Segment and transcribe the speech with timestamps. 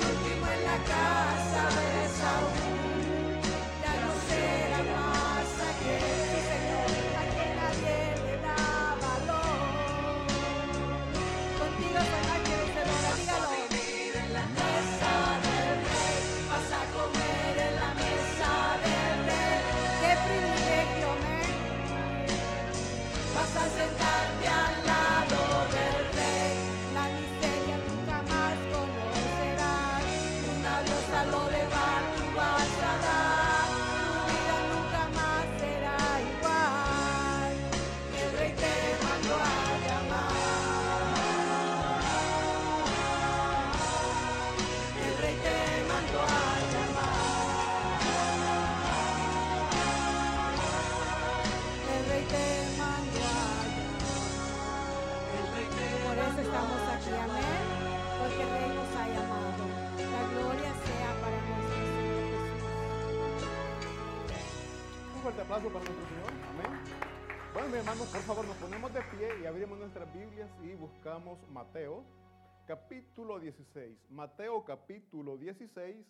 [0.00, 2.87] el último en la casa de Saúl
[65.66, 65.92] aplauso.
[67.52, 71.38] Bueno, mis hermanos, por favor, nos ponemos de pie y abrimos nuestras Biblias y buscamos
[71.48, 72.04] Mateo,
[72.66, 74.10] capítulo 16.
[74.10, 76.06] Mateo, capítulo 16.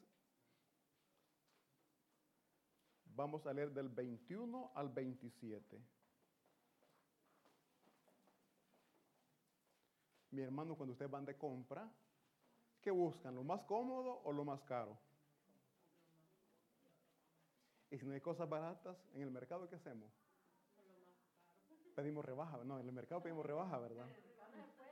[3.14, 5.80] Vamos a leer del 21 al 27.
[10.30, 11.90] Mi hermano, cuando ustedes van de compra,
[12.82, 13.34] ¿qué buscan?
[13.34, 14.98] ¿Lo más cómodo o lo más caro?
[17.90, 20.10] Y si no hay cosas baratas en el mercado, ¿qué hacemos?
[21.94, 22.62] Pedimos rebaja.
[22.64, 24.06] No, en el mercado pedimos rebaja, ¿verdad?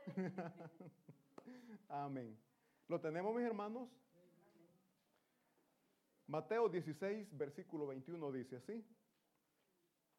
[1.89, 2.37] Amén.
[2.89, 3.89] ¿Lo tenemos, mis hermanos?
[6.27, 8.85] Mateo 16, versículo 21 dice así.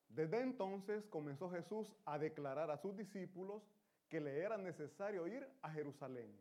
[0.10, 3.64] Desde entonces comenzó Jesús a declarar a sus discípulos
[4.08, 6.34] que le era necesario ir a Jerusalén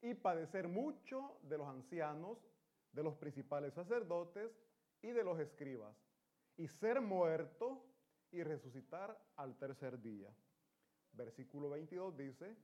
[0.00, 2.38] y padecer mucho de los ancianos,
[2.92, 4.50] de los principales sacerdotes
[5.02, 5.96] y de los escribas,
[6.56, 7.82] y ser muerto
[8.30, 10.30] y resucitar al tercer día.
[11.12, 12.56] Versículo 22 dice,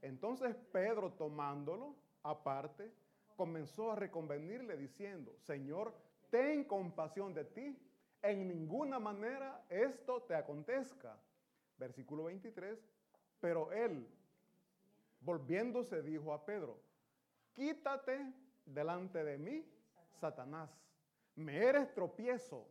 [0.00, 2.92] entonces Pedro tomándolo aparte,
[3.36, 5.94] comenzó a reconvenirle diciendo, Señor,
[6.30, 7.78] ten compasión de ti,
[8.22, 11.18] en ninguna manera esto te acontezca.
[11.76, 12.78] Versículo 23,
[13.40, 14.06] pero él,
[15.20, 16.80] volviéndose, dijo a Pedro,
[17.52, 18.32] quítate
[18.64, 19.68] delante de mí,
[20.12, 20.70] Satanás,
[21.36, 22.66] me eres tropiezo,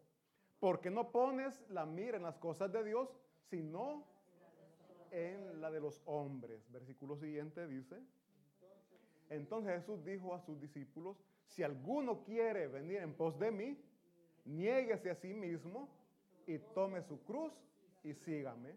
[0.59, 3.09] porque no pones la mira en las cosas de Dios,
[3.49, 4.05] sino
[5.11, 6.71] en la de los hombres.
[6.71, 7.97] Versículo siguiente dice,
[9.29, 13.77] entonces Jesús dijo a sus discípulos, si alguno quiere venir en pos de mí,
[14.45, 15.89] niéguese a sí mismo
[16.47, 17.53] y tome su cruz
[18.03, 18.75] y sígame.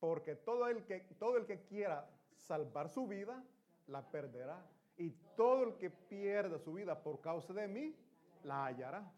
[0.00, 3.44] Porque todo el que, todo el que quiera salvar su vida,
[3.86, 4.64] la perderá.
[4.96, 7.96] Y todo el que pierda su vida por causa de mí,
[8.44, 9.10] la hallará.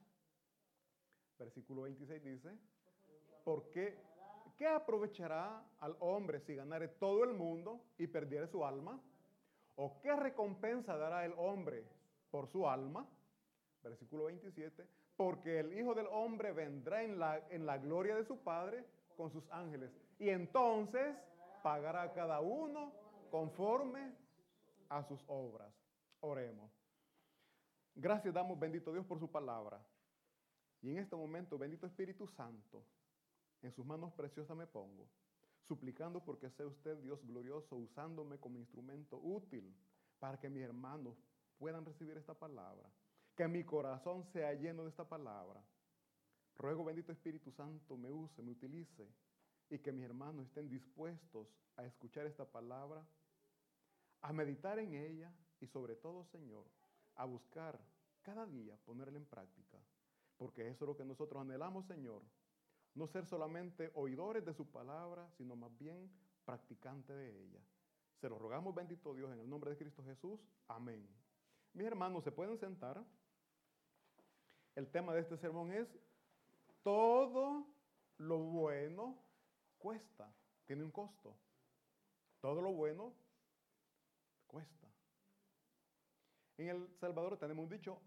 [1.39, 2.59] Versículo 26 dice,
[3.45, 3.99] porque
[4.57, 9.01] ¿qué aprovechará al hombre si ganare todo el mundo y perdiere su alma?
[9.77, 11.85] ¿O qué recompensa dará el hombre
[12.31, 13.07] por su alma?
[13.83, 14.87] Versículo 27,
[15.17, 18.85] porque el Hijo del Hombre vendrá en la, en la gloria de su Padre
[19.17, 19.91] con sus ángeles.
[20.19, 21.17] Y entonces
[21.63, 22.93] pagará a cada uno
[23.31, 24.13] conforme
[24.89, 25.73] a sus obras.
[26.21, 26.74] Oremos.
[27.97, 29.81] Gracias damos, bendito Dios, por su palabra.
[30.83, 32.85] Y en este momento, bendito Espíritu Santo,
[33.63, 35.09] en sus manos preciosas me pongo,
[35.67, 39.75] suplicando porque sea usted Dios glorioso, usándome como instrumento útil
[40.19, 41.17] para que mis hermanos
[41.59, 42.91] puedan recibir esta palabra,
[43.37, 45.63] que mi corazón sea lleno de esta palabra.
[46.57, 49.09] Ruego, bendito Espíritu Santo, me use, me utilice
[49.71, 53.07] y que mis hermanos estén dispuestos a escuchar esta palabra,
[54.21, 56.65] a meditar en ella y sobre todo, Señor,
[57.17, 57.81] a buscar
[58.23, 59.79] cada día ponerla en práctica.
[60.37, 62.23] Porque eso es lo que nosotros anhelamos, Señor.
[62.95, 66.11] No ser solamente oidores de su palabra, sino más bien
[66.45, 67.61] practicantes de ella.
[68.21, 70.41] Se lo rogamos, bendito Dios, en el nombre de Cristo Jesús.
[70.69, 71.07] Amén.
[71.73, 73.05] Mis hermanos, ¿se pueden sentar?
[74.75, 75.89] El tema de este sermón es,
[76.83, 77.67] todo
[78.19, 79.19] lo bueno
[79.79, 80.33] cuesta,
[80.67, 81.37] tiene un costo.
[82.41, 83.15] Todo lo bueno
[84.47, 84.89] cuesta.
[86.57, 88.01] En El Salvador tenemos un dicho,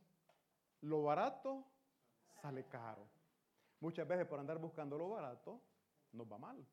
[0.82, 1.66] lo barato
[2.42, 3.08] sale caro.
[3.80, 5.62] Muchas veces por andar buscando lo barato
[6.14, 6.66] nos va mal.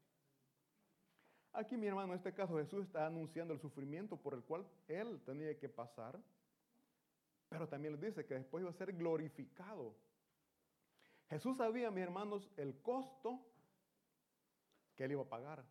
[1.53, 5.21] Aquí mi hermano, en este caso Jesús está anunciando el sufrimiento por el cual él
[5.25, 6.19] tenía que pasar,
[7.49, 9.95] pero también les dice que después iba a ser glorificado.
[11.29, 13.41] Jesús sabía, mis hermanos, el costo
[14.97, 15.65] que él iba a pagar.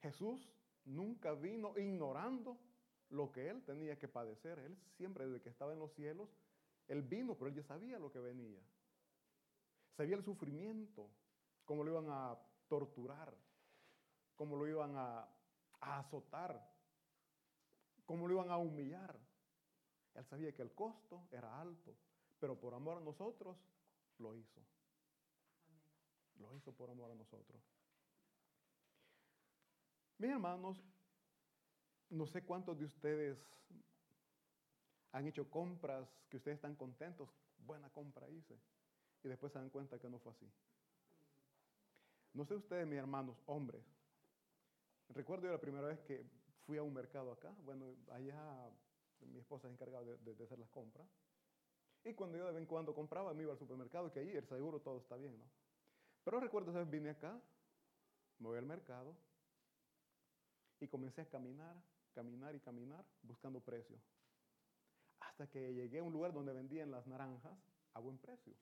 [0.00, 0.50] Jesús
[0.84, 2.58] nunca vino ignorando
[3.10, 4.58] lo que él tenía que padecer.
[4.58, 6.28] Él siempre, desde que estaba en los cielos,
[6.88, 8.60] él vino, pero él ya sabía lo que venía.
[9.96, 11.10] Sabía el sufrimiento,
[11.64, 12.38] cómo lo iban a
[12.68, 13.34] torturar,
[14.36, 15.28] cómo lo iban a,
[15.80, 16.70] a azotar,
[18.06, 19.18] cómo lo iban a humillar.
[20.14, 21.94] Él sabía que el costo era alto,
[22.38, 23.56] pero por amor a nosotros
[24.18, 24.60] lo hizo.
[26.40, 27.60] Lo hizo por amor a nosotros.
[30.18, 30.82] Mis hermanos,
[32.10, 33.38] no sé cuántos de ustedes
[35.12, 37.28] han hecho compras que ustedes están contentos,
[37.58, 38.58] buena compra hice,
[39.22, 40.50] y después se dan cuenta que no fue así.
[42.34, 43.82] No sé ustedes, mis hermanos, hombres,
[45.08, 46.24] recuerdo yo la primera vez que
[46.66, 48.70] fui a un mercado acá, bueno, allá
[49.20, 51.06] mi esposa es encargada de, hacer las compras,
[52.04, 54.46] y cuando yo de vez en cuando compraba, me iba al supermercado, que ahí el
[54.46, 55.44] seguro todo está bien, ¿no?
[56.24, 57.40] Pero recuerdo esa vez vine acá,
[58.38, 59.16] me voy al mercado,
[60.80, 61.76] y comencé a caminar,
[62.18, 63.96] caminar y caminar buscando precio.
[65.20, 67.56] Hasta que llegué a un lugar donde vendían las naranjas
[67.94, 68.54] a buen precio.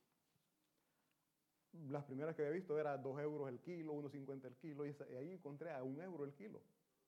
[1.88, 5.32] Las primeras que había visto era 2 euros el kilo, 1,50 el kilo, y ahí
[5.32, 6.61] encontré a 1 euro el kilo.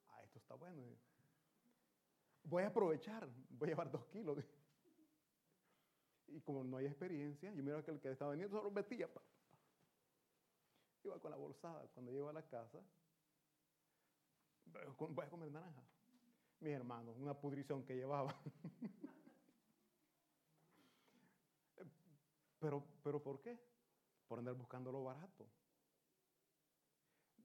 [0.08, 0.82] Ah, esto está bueno.
[2.44, 4.38] Voy a aprovechar, voy a llevar 2 kilos.
[6.30, 9.08] Y como no hay experiencia, yo miro que el que estaba vendiendo solo metía.
[11.02, 11.86] Iba con la bolsada.
[11.94, 12.82] Cuando llego a la casa,
[14.98, 15.82] voy a comer naranja.
[16.60, 18.34] Mis hermanos, una pudrición que llevaba.
[22.58, 23.58] pero, pero ¿por qué?
[24.26, 25.46] Por andar buscando lo barato.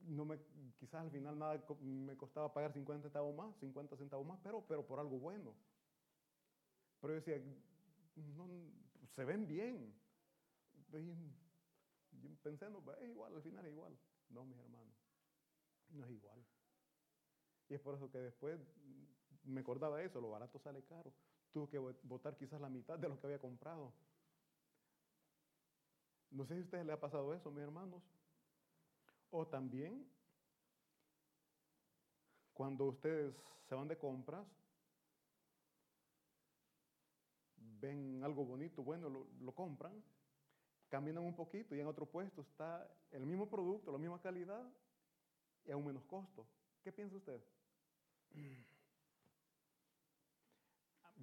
[0.01, 0.39] No me,
[0.79, 4.85] quizás al final nada me costaba pagar 50 centavos más, 50 centavos más, pero, pero
[4.85, 5.53] por algo bueno.
[6.99, 7.37] Pero yo decía,
[8.15, 8.47] no,
[9.15, 9.93] se ven bien.
[12.11, 13.97] Y pensé, no, es igual, al final es igual.
[14.29, 14.95] No, mis hermanos,
[15.89, 16.43] no es igual.
[17.69, 18.59] Y es por eso que después
[19.43, 21.13] me acordaba eso, lo barato sale caro.
[21.51, 23.93] Tuve que botar quizás la mitad de lo que había comprado.
[26.31, 28.01] No sé si a ustedes les ha pasado eso, mis hermanos.
[29.29, 30.07] O también,
[32.53, 33.35] cuando ustedes
[33.67, 34.47] se van de compras,
[37.57, 40.03] ven algo bonito, bueno, lo, lo compran,
[40.89, 44.63] caminan un poquito y en otro puesto está el mismo producto, la misma calidad
[45.65, 46.47] y a un menos costo.
[46.83, 47.41] ¿Qué piensa usted?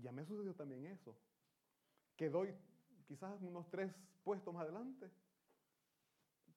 [0.00, 1.16] Ya me sucedió también eso,
[2.16, 2.54] que doy
[3.06, 3.92] quizás unos tres
[4.22, 5.10] puestos más adelante,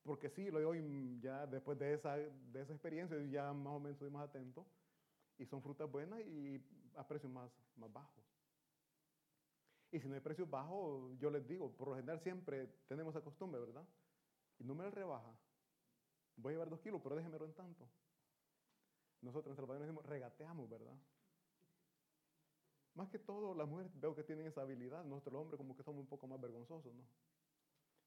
[0.03, 3.97] porque sí, lo doy ya después de esa, de esa experiencia, ya más o menos
[3.97, 4.65] soy más atento,
[5.37, 6.61] y son frutas buenas y
[6.95, 8.23] a precios más, más bajos.
[9.91, 13.23] Y si no hay precios bajos, yo les digo, por lo general siempre tenemos esa
[13.23, 13.85] costumbre, ¿verdad?
[14.59, 15.31] Y no me la rebaja.
[16.35, 17.87] Voy a llevar dos kilos, pero déjemelo en tanto.
[19.21, 20.97] Nosotros en Salvador decimos, regateamos, ¿verdad?
[22.95, 25.83] Más que todo, las mujeres veo que tienen esa habilidad, nosotros los hombres como que
[25.83, 27.03] somos un poco más vergonzosos, ¿no?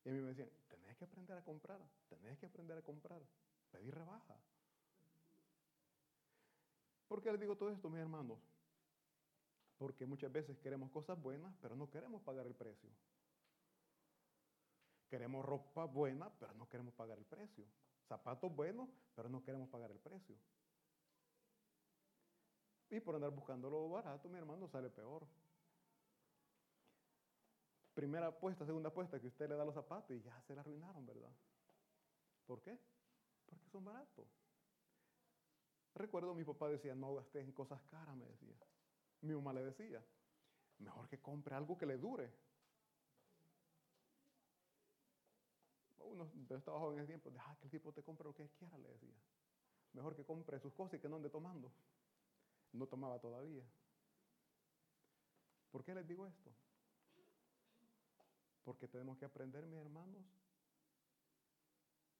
[0.04, 3.20] Y a mí me decían, tenés que aprender a comprar, tenés que aprender a comprar,
[3.72, 4.36] pedir rebaja.
[7.08, 8.38] ¿Por qué les digo todo esto, mis hermanos?
[9.78, 12.90] Porque muchas veces queremos cosas buenas, pero no queremos pagar el precio.
[15.08, 17.64] Queremos ropa buena, pero no queremos pagar el precio.
[18.08, 20.36] Zapatos buenos, pero no queremos pagar el precio.
[22.90, 25.26] Y por andar buscando lo barato, mi hermano, sale peor.
[27.94, 31.06] Primera apuesta, segunda apuesta, que usted le da los zapatos y ya se la arruinaron,
[31.06, 31.32] ¿verdad?
[32.46, 32.78] ¿Por qué?
[33.46, 34.28] Porque son baratos.
[35.94, 38.54] Recuerdo mi papá decía, no gastes en cosas caras, me decía.
[39.22, 40.04] Mi mamá le decía,
[40.78, 42.30] mejor que compre algo que le dure.
[45.98, 48.76] Uno estaba joven en ese tiempo, deja que el tipo te compre lo que quiera,
[48.78, 49.16] le decía.
[49.94, 51.72] Mejor que compre sus cosas y que no ande tomando.
[52.76, 53.64] No tomaba todavía.
[55.70, 56.50] ¿Por qué les digo esto?
[58.64, 60.24] Porque tenemos que aprender, mis hermanos,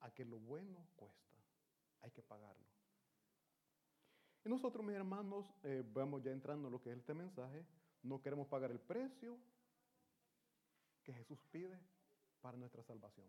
[0.00, 1.36] a que lo bueno cuesta.
[2.02, 2.64] Hay que pagarlo.
[4.44, 7.66] Y nosotros, mis hermanos, eh, vamos ya entrando en lo que es este mensaje,
[8.02, 9.36] no queremos pagar el precio
[11.02, 11.78] que Jesús pide
[12.40, 13.26] para nuestra salvación.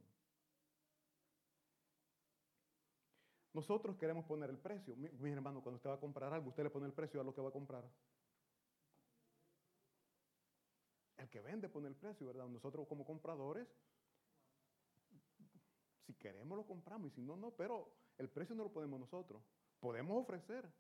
[3.57, 4.95] Nosotros queremos poner el precio.
[4.95, 7.23] Mi, mis hermanos, cuando usted va a comprar algo, usted le pone el precio a
[7.23, 7.83] lo que va a comprar.
[11.17, 12.47] El que vende pone el precio, ¿verdad?
[12.47, 13.67] Nosotros como compradores,
[16.05, 19.41] si queremos lo compramos y si no, no, pero el precio no lo ponemos nosotros.
[19.79, 20.71] Podemos ofrecer,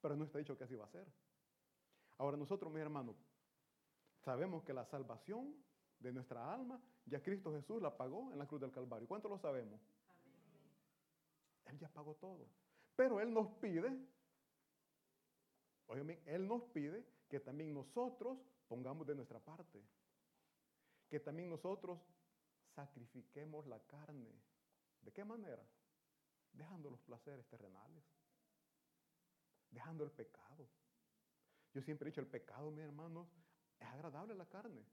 [0.00, 1.06] pero no está dicho que así va a ser.
[2.16, 3.14] Ahora nosotros, mis hermanos,
[4.24, 5.54] sabemos que la salvación
[5.98, 9.06] de nuestra alma, ya Cristo Jesús la pagó en la cruz del Calvario.
[9.06, 9.78] ¿Cuánto lo sabemos?
[11.72, 12.46] Él ya pagó todo.
[12.94, 13.90] Pero Él nos pide,
[15.86, 18.38] oigan, Él nos pide que también nosotros
[18.68, 19.82] pongamos de nuestra parte.
[21.08, 21.98] Que también nosotros
[22.74, 24.30] sacrifiquemos la carne.
[25.00, 25.62] ¿De qué manera?
[26.52, 28.04] Dejando los placeres terrenales.
[29.70, 30.68] Dejando el pecado.
[31.72, 33.26] Yo siempre he dicho, el pecado, mis hermanos,
[33.80, 34.84] es agradable la carne.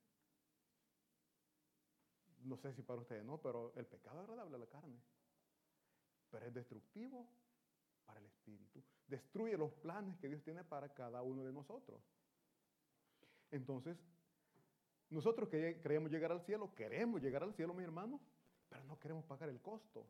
[2.43, 4.97] No sé si para ustedes no, pero el pecado es agradable a la carne
[6.29, 7.27] pero es destructivo
[8.05, 8.83] para el espíritu.
[9.07, 12.01] Destruye los planes que Dios tiene para cada uno de nosotros.
[13.51, 13.97] Entonces,
[15.09, 18.19] nosotros que queremos llegar al cielo, queremos llegar al cielo, mi hermano,
[18.69, 20.07] pero no queremos pagar el costo.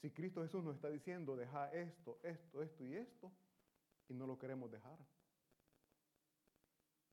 [0.00, 3.32] Si Cristo Jesús nos está diciendo, deja esto, esto, esto y esto,
[4.08, 4.98] y no lo queremos dejar.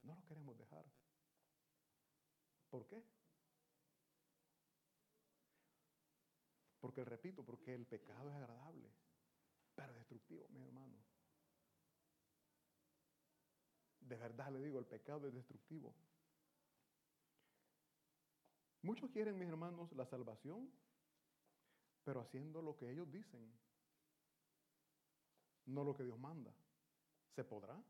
[0.03, 0.85] No lo queremos dejar.
[2.69, 3.03] ¿Por qué?
[6.85, 8.91] Porque, repito, porque el pecado es agradable,
[9.73, 10.95] pero destructivo, mi hermano.
[14.01, 15.95] De verdad le digo, el pecado es destructivo.
[18.83, 20.71] Muchos quieren, mis hermanos, la salvación,
[22.03, 23.51] pero haciendo lo que ellos dicen,
[25.65, 26.53] no lo que Dios manda.
[27.33, 27.83] ¿Se podrá?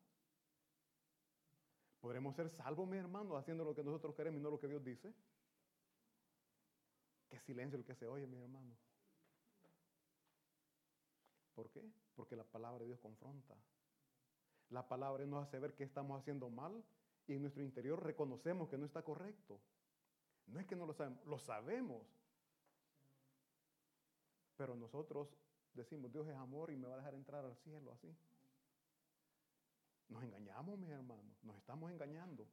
[1.99, 4.85] ¿Podremos ser salvos, mis hermanos, haciendo lo que nosotros queremos y no lo que Dios
[4.85, 5.13] dice?
[7.27, 8.84] Qué silencio el que se oye, mis hermanos.
[11.55, 11.81] ¿Por qué?
[12.15, 13.55] Porque la palabra de Dios confronta.
[14.69, 16.83] La palabra nos hace ver que estamos haciendo mal
[17.27, 19.59] y en nuestro interior reconocemos que no está correcto.
[20.47, 22.03] No es que no lo sabemos, lo sabemos.
[24.57, 25.29] Pero nosotros
[25.73, 28.13] decimos, Dios es amor y me va a dejar entrar al cielo así.
[30.09, 32.45] Nos engañamos, mis hermanos, nos estamos engañando.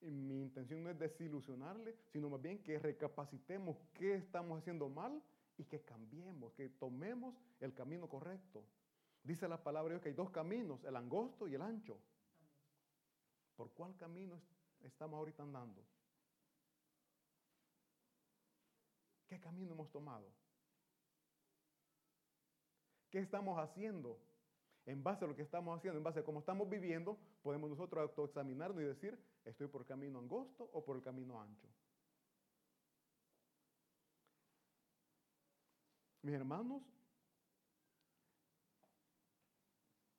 [0.00, 5.22] Y mi intención no es desilusionarle, sino más bien que recapacitemos qué estamos haciendo mal
[5.56, 8.64] y que cambiemos, que tomemos el camino correcto.
[9.22, 11.98] Dice la palabra Dios que hay dos caminos, el angosto y el ancho.
[13.56, 14.40] ¿Por cuál camino
[14.82, 15.84] estamos ahorita andando?
[19.26, 20.30] ¿Qué camino hemos tomado?
[23.10, 24.18] ¿Qué estamos haciendo?
[24.86, 28.02] En base a lo que estamos haciendo, en base a cómo estamos viviendo, podemos nosotros
[28.02, 31.68] autoexaminarnos y decir, ¿estoy por camino angosto o por el camino ancho?
[36.24, 36.82] Mis hermanos,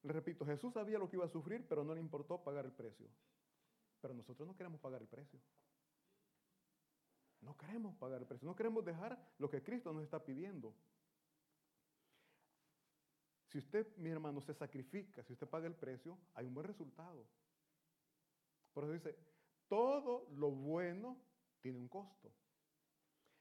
[0.03, 2.71] les repito, Jesús sabía lo que iba a sufrir, pero no le importó pagar el
[2.71, 3.09] precio.
[4.01, 5.39] Pero nosotros no queremos pagar el precio.
[7.41, 8.47] No queremos pagar el precio.
[8.47, 10.75] No queremos dejar lo que Cristo nos está pidiendo.
[13.47, 17.25] Si usted, mi hermano, se sacrifica, si usted paga el precio, hay un buen resultado.
[18.75, 19.17] Por eso dice,
[19.67, 21.17] todo lo bueno
[21.61, 22.31] tiene un costo.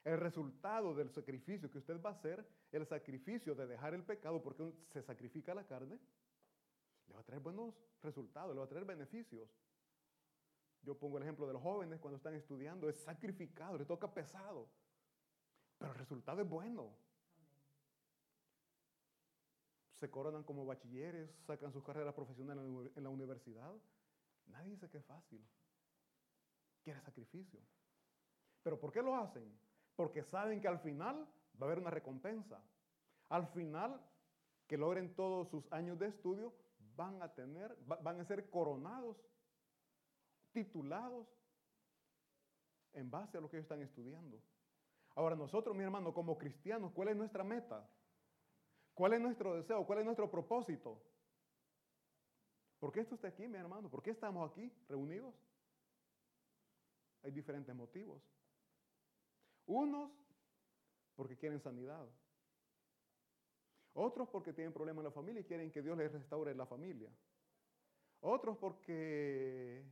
[0.05, 4.39] El resultado del sacrificio que usted va a hacer, el sacrificio de dejar el pecado,
[4.39, 5.99] porque se sacrifica la carne,
[7.07, 9.49] le va a traer buenos resultados, le va a traer beneficios.
[10.83, 14.69] Yo pongo el ejemplo de los jóvenes cuando están estudiando, es sacrificado, le toca pesado,
[15.79, 16.95] pero el resultado es bueno.
[19.95, 22.63] Se coronan como bachilleres, sacan sus carreras profesionales
[22.95, 23.73] en la universidad.
[24.45, 25.43] Nadie dice que es fácil.
[26.83, 27.59] Quiere sacrificio.
[28.61, 29.64] ¿Pero por qué lo hacen?
[29.95, 31.27] Porque saben que al final
[31.61, 32.61] va a haber una recompensa.
[33.29, 34.01] Al final,
[34.67, 36.53] que logren todos sus años de estudio,
[36.95, 39.17] van a tener, van a ser coronados,
[40.51, 41.27] titulados
[42.93, 44.41] en base a lo que ellos están estudiando.
[45.15, 47.89] Ahora nosotros, mi hermano, como cristianos, ¿cuál es nuestra meta?
[48.93, 49.85] ¿Cuál es nuestro deseo?
[49.85, 51.01] ¿Cuál es nuestro propósito?
[52.79, 53.89] ¿Por qué esto está aquí, mi hermano?
[53.89, 55.33] ¿Por qué estamos aquí reunidos?
[57.23, 58.21] Hay diferentes motivos.
[59.65, 60.11] Unos
[61.15, 62.07] porque quieren sanidad.
[63.93, 67.09] Otros porque tienen problemas en la familia y quieren que Dios les restaure la familia.
[68.19, 69.85] Otros porque,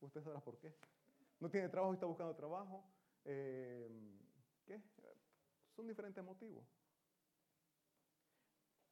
[0.00, 0.74] usted sabrá por qué.
[1.38, 2.84] No tiene trabajo y está buscando trabajo.
[3.24, 3.88] Eh,
[4.66, 4.80] ¿Qué?
[5.76, 6.64] Son diferentes motivos.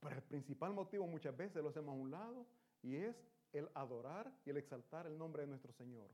[0.00, 2.47] Pero el principal motivo muchas veces lo hacemos a un lado
[2.83, 3.17] y es
[3.52, 6.11] el adorar y el exaltar el nombre de nuestro Señor.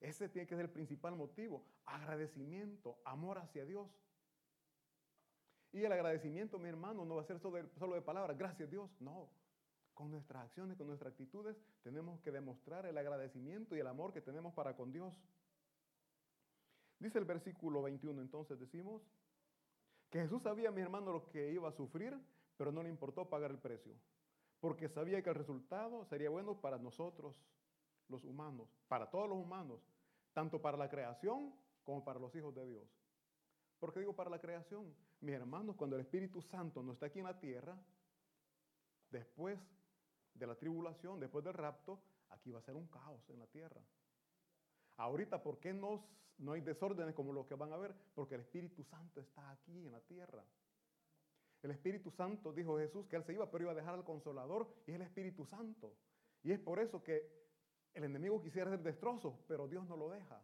[0.00, 3.88] Ese tiene que ser el principal motivo, agradecimiento, amor hacia Dios.
[5.72, 8.70] Y el agradecimiento, mi hermano, no va a ser solo de, solo de palabras, gracias
[8.70, 9.28] Dios, no.
[9.94, 14.20] Con nuestras acciones, con nuestras actitudes, tenemos que demostrar el agradecimiento y el amor que
[14.20, 15.14] tenemos para con Dios.
[16.98, 19.02] Dice el versículo 21, entonces decimos
[20.10, 22.18] que Jesús sabía, mi hermano, lo que iba a sufrir,
[22.56, 23.94] pero no le importó pagar el precio,
[24.60, 27.42] porque sabía que el resultado sería bueno para nosotros,
[28.08, 29.80] los humanos, para todos los humanos,
[30.32, 32.88] tanto para la creación como para los hijos de Dios.
[33.78, 34.94] ¿Por qué digo para la creación?
[35.20, 37.78] Mis hermanos, cuando el Espíritu Santo no está aquí en la tierra,
[39.10, 39.58] después
[40.34, 43.80] de la tribulación, después del rapto, aquí va a ser un caos en la tierra.
[44.96, 46.04] Ahorita, ¿por qué no,
[46.38, 47.94] no hay desórdenes como lo que van a ver?
[48.14, 50.44] Porque el Espíritu Santo está aquí en la tierra.
[51.62, 54.68] El Espíritu Santo, dijo Jesús, que Él se iba, pero iba a dejar al Consolador,
[54.86, 55.94] y es el Espíritu Santo.
[56.42, 57.45] Y es por eso que
[57.96, 60.38] el enemigo quisiera hacer destrozos, pero Dios no lo deja.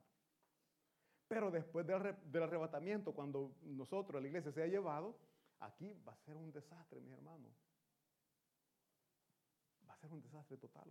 [1.29, 5.19] Pero después del, arrebatamiento, cuando nosotros, la iglesia, se ha llevado,
[5.61, 7.53] aquí va a ser un desastre, mis hermanos.
[9.87, 10.91] Va a ser un desastre total.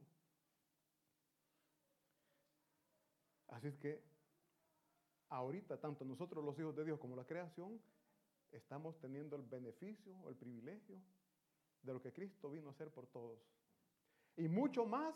[3.48, 4.04] Así es que
[5.30, 7.82] ahorita, tanto nosotros los hijos de Dios como la creación,
[8.52, 11.02] estamos teniendo el beneficio o el privilegio
[11.82, 13.40] de lo que Cristo vino a hacer por todos.
[14.38, 15.16] Y mucho más,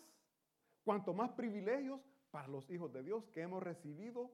[0.86, 2.00] cuanto más privilegios
[2.32, 4.32] para los hijos de Dios que hemos recibido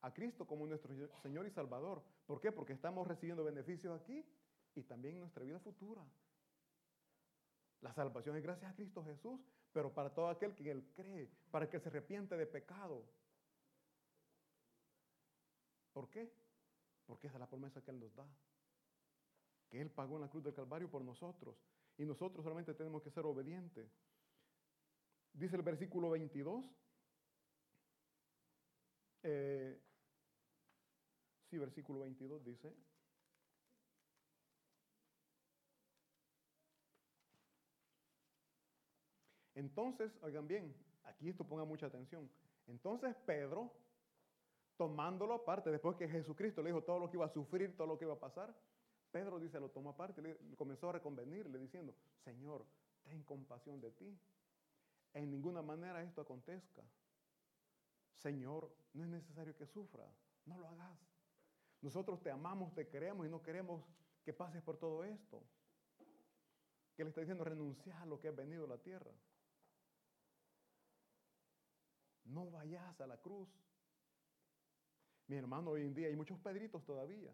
[0.00, 2.02] a Cristo como nuestro Señor y Salvador.
[2.26, 2.50] ¿Por qué?
[2.50, 4.24] Porque estamos recibiendo beneficios aquí
[4.74, 6.02] y también en nuestra vida futura.
[7.80, 9.40] La salvación es gracias a Cristo Jesús,
[9.72, 13.04] pero para todo aquel que Él cree, para que se arrepiente de pecado.
[15.92, 16.32] ¿Por qué?
[17.06, 18.26] Porque es la promesa que Él nos da.
[19.68, 21.56] Que Él pagó en la cruz del Calvario por nosotros.
[21.98, 23.90] Y nosotros solamente tenemos que ser obedientes.
[25.38, 26.64] Dice el versículo 22.
[29.22, 29.80] Eh,
[31.48, 32.74] sí, versículo 22 dice.
[39.54, 40.74] Entonces, oigan bien,
[41.04, 42.28] aquí esto ponga mucha atención.
[42.66, 43.72] Entonces Pedro,
[44.76, 47.96] tomándolo aparte, después que Jesucristo le dijo todo lo que iba a sufrir, todo lo
[47.96, 48.54] que iba a pasar,
[49.12, 52.66] Pedro dice, lo tomó aparte le comenzó a reconvenirle diciendo, Señor,
[53.04, 54.18] ten compasión de ti.
[55.14, 56.82] En ninguna manera esto acontezca.
[58.16, 60.04] Señor, no es necesario que sufra,
[60.44, 60.98] no lo hagas.
[61.80, 63.84] Nosotros te amamos, te queremos y no queremos
[64.24, 65.42] que pases por todo esto.
[66.96, 69.12] Que le está diciendo renunciar a lo que ha venido a la tierra.
[72.24, 73.48] No vayas a la cruz.
[75.28, 77.32] Mi hermano, hoy en día hay muchos pedritos todavía.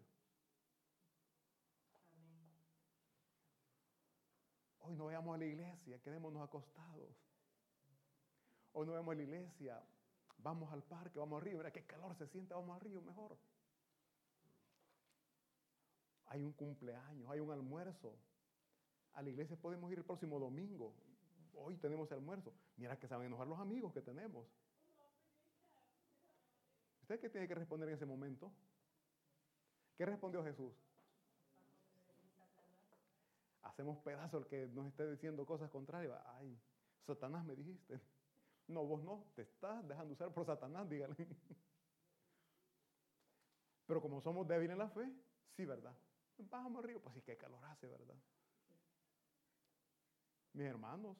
[4.79, 7.09] Hoy no vayamos a la iglesia, quedémonos acostados.
[8.77, 9.81] Hoy no vamos a la iglesia,
[10.39, 11.57] vamos al parque, vamos al río.
[11.57, 13.37] Mira qué calor se siente, vamos al río mejor.
[16.25, 18.17] Hay un cumpleaños, hay un almuerzo.
[19.13, 20.93] A la iglesia podemos ir el próximo domingo.
[21.53, 22.53] Hoy tenemos almuerzo.
[22.75, 24.45] Mira que saben enojar los amigos que tenemos.
[27.03, 28.51] ¿Usted qué tiene que responder en ese momento?
[29.97, 30.73] ¿Qué respondió Jesús?
[33.61, 36.19] Hacemos pedazo el que nos esté diciendo cosas contrarias.
[36.25, 36.59] Ay,
[37.05, 38.01] Satanás me dijiste.
[38.67, 41.15] No, vos no, te estás dejando usar por Satanás, dígale.
[43.85, 45.11] Pero como somos débiles en la fe,
[45.55, 45.95] sí, ¿verdad?
[46.37, 48.15] Bajamos al río, pues sí, que calor hace, ¿verdad?
[50.53, 51.17] Mis hermanos,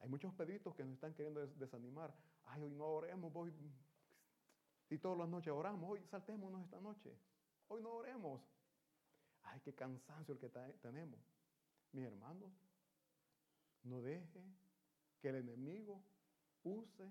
[0.00, 2.14] hay muchos peditos que nos están queriendo desanimar.
[2.44, 3.52] Ay, hoy no oremos, voy
[4.92, 7.16] y todas las noches oramos, hoy saltémonos esta noche.
[7.68, 8.42] Hoy no oremos.
[9.42, 10.50] Ay, qué cansancio el que
[10.82, 11.18] tenemos.
[11.92, 12.50] Mis hermanos,
[13.84, 14.44] no deje
[15.18, 16.02] que el enemigo
[16.64, 17.10] use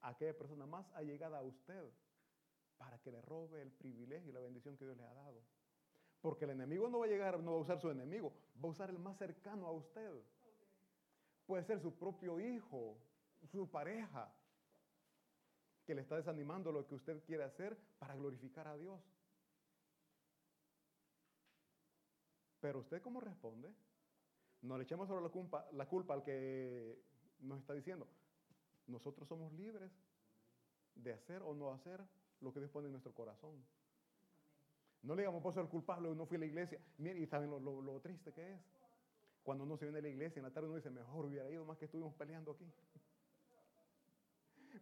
[0.00, 1.92] a aquella persona más allegada a usted
[2.76, 5.42] para que le robe el privilegio y la bendición que Dios le ha dado.
[6.20, 8.72] Porque el enemigo no va a llegar, no va a usar su enemigo, va a
[8.72, 10.22] usar el más cercano a usted.
[11.46, 12.98] Puede ser su propio hijo,
[13.50, 14.32] su pareja,
[15.84, 19.00] que le está desanimando lo que usted quiere hacer para glorificar a Dios.
[22.60, 23.72] Pero usted cómo responde?
[24.62, 26.98] No le echemos solo la culpa, la culpa al que
[27.38, 28.08] nos está diciendo.
[28.86, 29.90] Nosotros somos libres
[30.94, 32.02] de hacer o no hacer
[32.40, 33.54] lo que Dios pone en nuestro corazón.
[35.02, 36.80] No le digamos, por ser culpable, no fui a la iglesia.
[36.98, 38.60] Mire, y saben lo, lo, triste que es.
[39.42, 41.64] Cuando uno se viene a la iglesia en la tarde uno dice, mejor hubiera ido
[41.64, 42.66] más que estuvimos peleando aquí.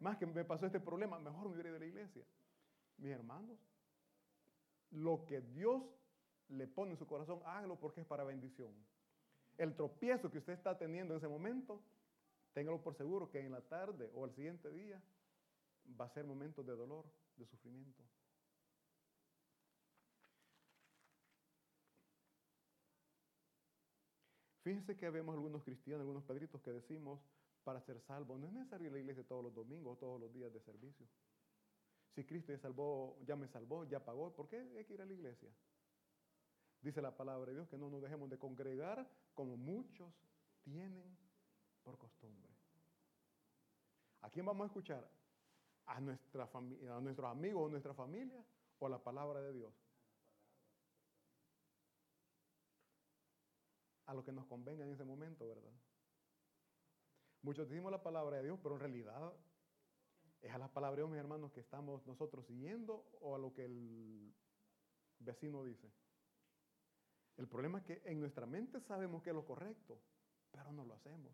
[0.01, 2.25] Más que me pasó este problema, mejor me hubiera ido a la iglesia.
[2.99, 3.59] Mis hermanos,
[4.91, 5.83] lo que Dios
[6.49, 8.75] le pone en su corazón, hágalo porque es para bendición.
[9.57, 11.81] El tropiezo que usted está teniendo en ese momento,
[12.55, 15.03] téngalo por seguro que en la tarde o al siguiente día
[16.01, 17.05] va a ser momento de dolor,
[17.37, 18.03] de sufrimiento.
[24.63, 27.21] Fíjense que vemos algunos cristianos, algunos pedritos que decimos,
[27.65, 30.21] para ser salvo, no es necesario ir a la iglesia todos los domingos o todos
[30.21, 31.07] los días de servicio.
[32.15, 35.07] Si Cristo ya, salvó, ya me salvó, ya pagó, ¿por qué hay que ir a
[35.07, 35.51] la iglesia?
[36.81, 40.15] Dice la palabra de Dios que no nos dejemos de congregar como muchos
[40.63, 41.17] tienen
[41.85, 42.51] por costumbre.
[44.23, 45.09] ¿A quién vamos a escuchar?
[45.87, 48.43] ¿A, nuestra a nuestros amigos o nuestra familia
[48.79, 49.73] o a la palabra de Dios?
[54.07, 55.73] A lo que nos convenga en ese momento, ¿verdad?
[57.43, 59.33] Muchos decimos la palabra de Dios, pero en realidad
[60.41, 63.53] es a la palabra de Dios, mis hermanos, que estamos nosotros siguiendo o a lo
[63.53, 64.35] que el
[65.19, 65.93] vecino dice.
[67.37, 70.01] El problema es que en nuestra mente sabemos que es lo correcto,
[70.51, 71.33] pero no lo hacemos.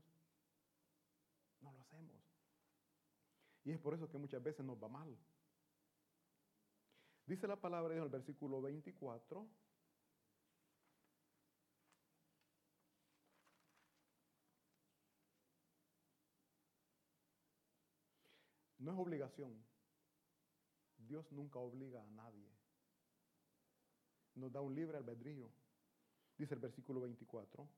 [1.60, 2.16] No lo hacemos.
[3.64, 5.16] Y es por eso que muchas veces nos va mal.
[7.26, 9.46] Dice la palabra de Dios en el versículo 24.
[18.78, 19.62] No es obligación.
[20.96, 22.48] Dios nunca obliga a nadie.
[24.34, 25.50] Nos da un libre albedrío.
[26.38, 27.68] Dice el versículo 24.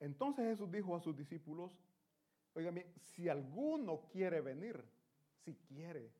[0.00, 1.72] Entonces Jesús dijo a sus discípulos,
[2.54, 4.82] oigan si alguno quiere venir,
[5.44, 6.10] si quiere.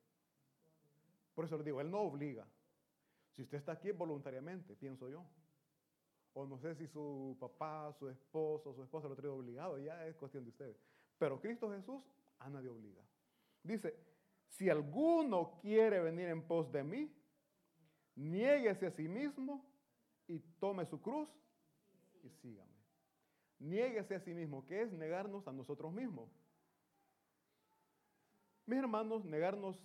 [1.35, 2.47] Por eso le digo, Él no obliga.
[3.35, 5.23] Si usted está aquí voluntariamente, pienso yo.
[6.33, 10.15] O no sé si su papá, su esposo, su esposa lo trae obligado, ya es
[10.15, 10.77] cuestión de ustedes.
[11.17, 12.03] Pero Cristo Jesús
[12.39, 13.01] a nadie obliga.
[13.63, 13.95] Dice,
[14.49, 17.11] si alguno quiere venir en pos de mí,
[18.15, 19.63] niéguese a sí mismo
[20.27, 21.29] y tome su cruz
[22.23, 22.76] y sígame.
[23.59, 26.29] Niéguese a sí mismo, que es negarnos a nosotros mismos.
[28.65, 29.79] Mis hermanos, negarnos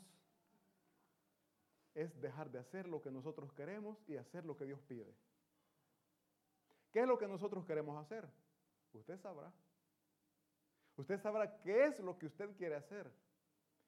[1.95, 5.15] es dejar de hacer lo que nosotros queremos y hacer lo que Dios pide.
[6.91, 8.29] ¿Qué es lo que nosotros queremos hacer?
[8.93, 9.53] Usted sabrá.
[10.97, 13.11] Usted sabrá qué es lo que usted quiere hacer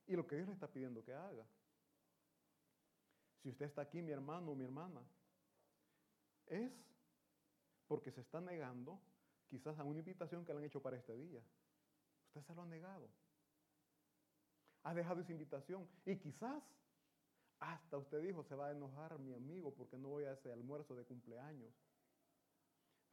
[0.07, 1.47] y lo que Dios le está pidiendo que haga.
[3.43, 5.03] Si usted está aquí, mi hermano o mi hermana,
[6.47, 6.73] es
[7.87, 8.99] porque se está negando
[9.55, 11.41] quizás a una invitación que le han hecho para este día.
[12.27, 13.09] Usted se lo ha negado.
[14.83, 16.61] Ha dejado esa invitación y quizás
[17.61, 20.97] hasta usted dijo, se va a enojar mi amigo porque no voy a ese almuerzo
[20.97, 21.73] de cumpleaños.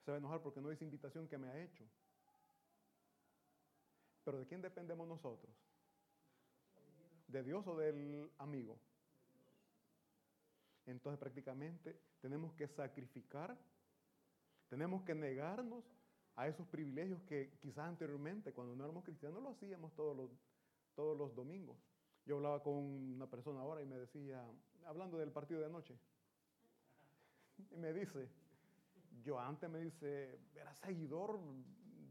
[0.03, 1.85] Se va a enojar porque no es invitación que me ha hecho.
[4.23, 5.55] Pero ¿de quién dependemos nosotros?
[7.27, 8.79] ¿De Dios o del amigo?
[10.87, 13.55] Entonces prácticamente tenemos que sacrificar,
[14.69, 15.85] tenemos que negarnos
[16.35, 20.29] a esos privilegios que quizás anteriormente, cuando no éramos cristianos, lo hacíamos todos los,
[20.95, 21.77] todos los domingos.
[22.25, 24.43] Yo hablaba con una persona ahora y me decía,
[24.85, 25.97] hablando del partido de anoche,
[27.71, 28.29] y me dice,
[29.23, 31.39] yo antes me dice, era seguidor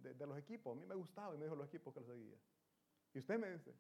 [0.02, 2.36] de, los equipos, a mí me gustaba y me dijo los equipos que lo seguía.
[3.14, 3.74] Y usted me dice,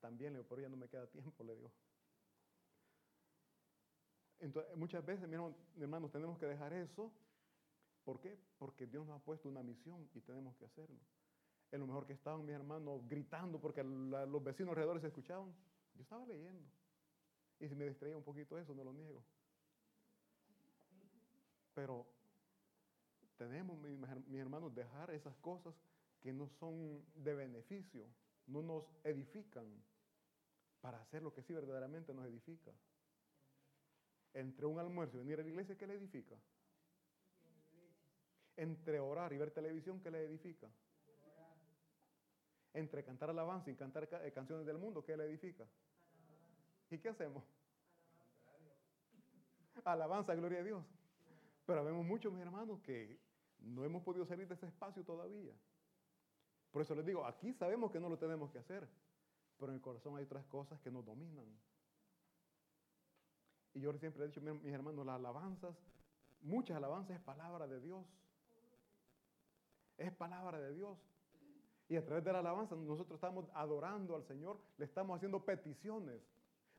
[0.00, 1.70] también, le digo, por ya no me queda tiempo, le digo.
[4.40, 5.36] Entonces, muchas veces, mi
[5.82, 7.12] hermanos, tenemos que dejar eso
[8.04, 8.38] ¿Por qué?
[8.58, 10.98] Porque Dios nos ha puesto una misión y tenemos que hacerlo.
[11.70, 15.54] Es lo mejor que estaban mis hermanos gritando porque los vecinos alrededor se escuchaban.
[15.94, 16.68] Yo estaba leyendo.
[17.60, 19.22] Y si me distraía un poquito eso, no lo niego.
[21.74, 22.06] Pero
[23.36, 25.74] tenemos, mis hermanos, dejar esas cosas
[26.20, 28.06] que no son de beneficio,
[28.46, 29.66] no nos edifican,
[30.80, 32.72] para hacer lo que sí verdaderamente nos edifica.
[34.34, 36.36] Entre un almuerzo y venir a la iglesia, ¿qué le edifica?
[38.56, 40.68] Entre orar y ver televisión, ¿qué le edifica?
[42.74, 45.66] Entre cantar alabanza y cantar eh, canciones del mundo, ¿qué le edifica?
[46.90, 47.44] ¿Y qué hacemos?
[49.84, 50.84] Alabanza, gloria a Dios.
[51.66, 53.18] Pero vemos muchos, mis hermanos, que
[53.60, 55.54] no hemos podido salir de ese espacio todavía.
[56.70, 58.88] Por eso les digo, aquí sabemos que no lo tenemos que hacer,
[59.58, 61.46] pero en el corazón hay otras cosas que nos dominan.
[63.74, 65.76] Y yo siempre he dicho, mis hermanos, las alabanzas
[66.42, 68.04] muchas alabanzas es palabra de Dios.
[70.02, 70.98] Es palabra de Dios.
[71.88, 76.20] Y a través de la alabanza nosotros estamos adorando al Señor, le estamos haciendo peticiones.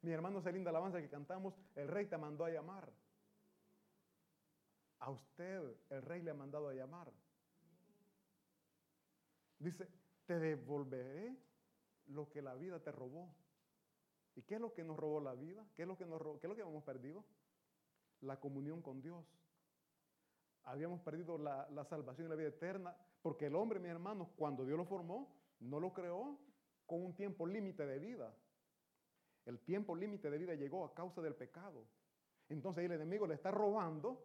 [0.01, 2.91] Mi hermano, esa linda alabanza que cantamos, el rey te mandó a llamar.
[4.99, 7.13] A usted el rey le ha mandado a llamar.
[9.57, 9.87] Dice,
[10.25, 11.33] te devolveré
[12.07, 13.33] lo que la vida te robó.
[14.35, 15.65] ¿Y qué es lo que nos robó la vida?
[15.75, 16.21] ¿Qué es lo que, nos?
[16.39, 17.23] ¿Qué es lo que hemos perdido?
[18.19, 19.25] La comunión con Dios.
[20.63, 24.65] Habíamos perdido la, la salvación y la vida eterna, porque el hombre, mi hermano, cuando
[24.65, 26.37] Dios lo formó, no lo creó
[26.85, 28.35] con un tiempo límite de vida.
[29.45, 31.85] El tiempo límite de vida llegó a causa del pecado.
[32.49, 34.21] Entonces el enemigo le está robando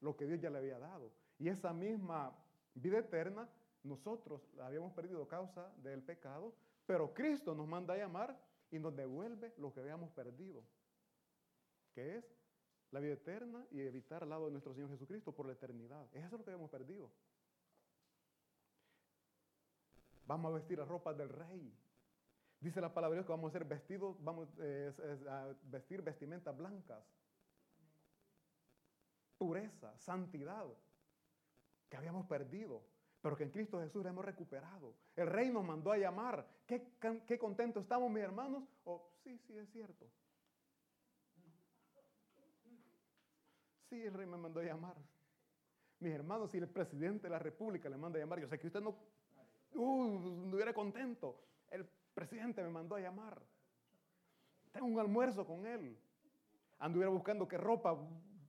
[0.00, 1.10] lo que Dios ya le había dado.
[1.38, 2.36] Y esa misma
[2.74, 3.48] vida eterna
[3.82, 8.38] nosotros la habíamos perdido a causa del pecado, pero Cristo nos manda a llamar
[8.70, 10.62] y nos devuelve lo que habíamos perdido,
[11.94, 12.24] que es
[12.90, 16.06] la vida eterna y evitar al lado de nuestro Señor Jesucristo por la eternidad.
[16.12, 17.10] Eso es lo que habíamos perdido.
[20.28, 21.74] Vamos a vestir las ropas del rey.
[22.60, 24.92] Dice la palabra de Dios que vamos a ser vestidos, vamos eh,
[25.30, 27.02] a vestir vestimentas blancas.
[29.38, 30.66] Pureza, santidad,
[31.88, 32.82] que habíamos perdido,
[33.22, 34.94] pero que en Cristo Jesús hemos recuperado.
[35.16, 36.46] El rey nos mandó a llamar.
[36.66, 36.92] ¿Qué,
[37.26, 38.64] qué contentos estamos, mis hermanos?
[38.84, 40.10] Oh, sí, sí, es cierto.
[43.88, 44.96] Sí, el rey me mandó a llamar.
[46.00, 48.66] Mis hermanos, si el presidente de la República le manda a llamar, yo sé que
[48.66, 48.94] usted no,
[49.78, 51.40] uh, estuviera contento.
[51.70, 53.40] El presidente me mandó a llamar.
[54.72, 55.96] Tengo un almuerzo con él.
[56.78, 57.96] Anduviera buscando qué ropa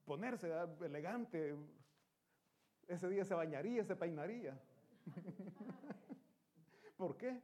[0.05, 1.55] ponerse elegante.
[2.87, 4.59] Ese día se bañaría, se peinaría.
[6.97, 7.41] ¿Por qué?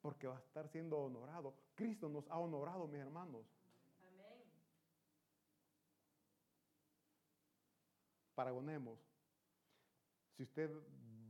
[0.00, 1.54] Porque va a estar siendo honorado.
[1.74, 3.46] Cristo nos ha honorado, mis hermanos.
[8.34, 8.98] Paragonemos.
[10.36, 10.70] Si usted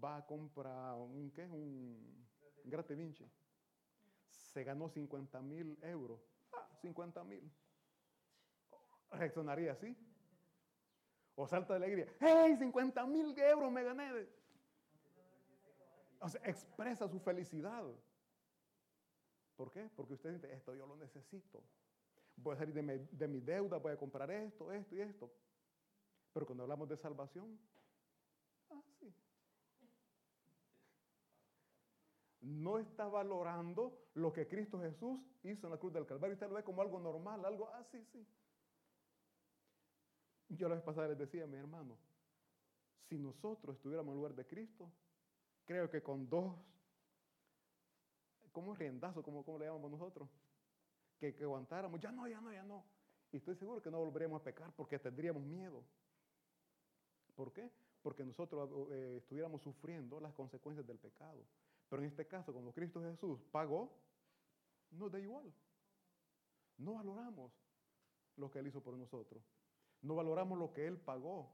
[0.04, 1.46] va a comprar un, ¿qué?
[1.46, 2.24] un
[4.54, 6.20] se ganó 50 mil euros.
[6.52, 7.50] Ah, 50 mil.
[9.10, 9.96] Reaccionaría así.
[11.34, 12.06] O salta de alegría.
[12.20, 12.56] ¡Hey!
[12.56, 14.28] 50 mil euros me gané.
[16.20, 17.84] O expresa su felicidad.
[19.56, 19.88] ¿Por qué?
[19.96, 21.62] Porque usted dice, esto yo lo necesito.
[22.36, 25.32] Voy a salir de mi, de mi deuda, voy a comprar esto, esto y esto.
[26.32, 27.58] Pero cuando hablamos de salvación,
[28.70, 29.14] ah, sí.
[32.44, 36.34] No está valorando lo que Cristo Jesús hizo en la cruz del Calvario.
[36.34, 38.26] Usted lo ve como algo normal, algo, ah, sí.
[40.50, 41.96] Yo la vez pasada les decía mi hermano,
[43.08, 44.92] si nosotros estuviéramos en lugar de Cristo,
[45.64, 46.54] creo que con dos,
[48.52, 50.28] como riendazo, como, como le llamamos nosotros,
[51.18, 52.84] que, aguantáramos, ya no, ya no, ya no.
[53.32, 55.82] Y estoy seguro que no volveríamos a pecar porque tendríamos miedo.
[57.34, 57.70] ¿Por qué?
[58.02, 61.42] Porque nosotros eh, estuviéramos sufriendo las consecuencias del pecado.
[61.88, 63.96] Pero en este caso, como Cristo Jesús pagó,
[64.90, 65.52] nos da igual.
[66.78, 67.52] No valoramos
[68.36, 69.42] lo que Él hizo por nosotros.
[70.02, 71.52] No valoramos lo que Él pagó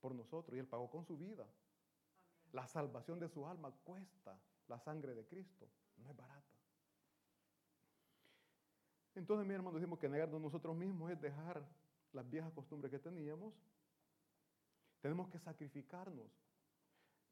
[0.00, 1.46] por nosotros y Él pagó con su vida.
[2.52, 5.68] La salvación de su alma cuesta la sangre de Cristo.
[5.96, 6.42] No es barata.
[9.14, 11.62] Entonces, mi hermano, decimos que negarnos nosotros mismos es dejar
[12.12, 13.54] las viejas costumbres que teníamos
[15.02, 16.30] tenemos que sacrificarnos.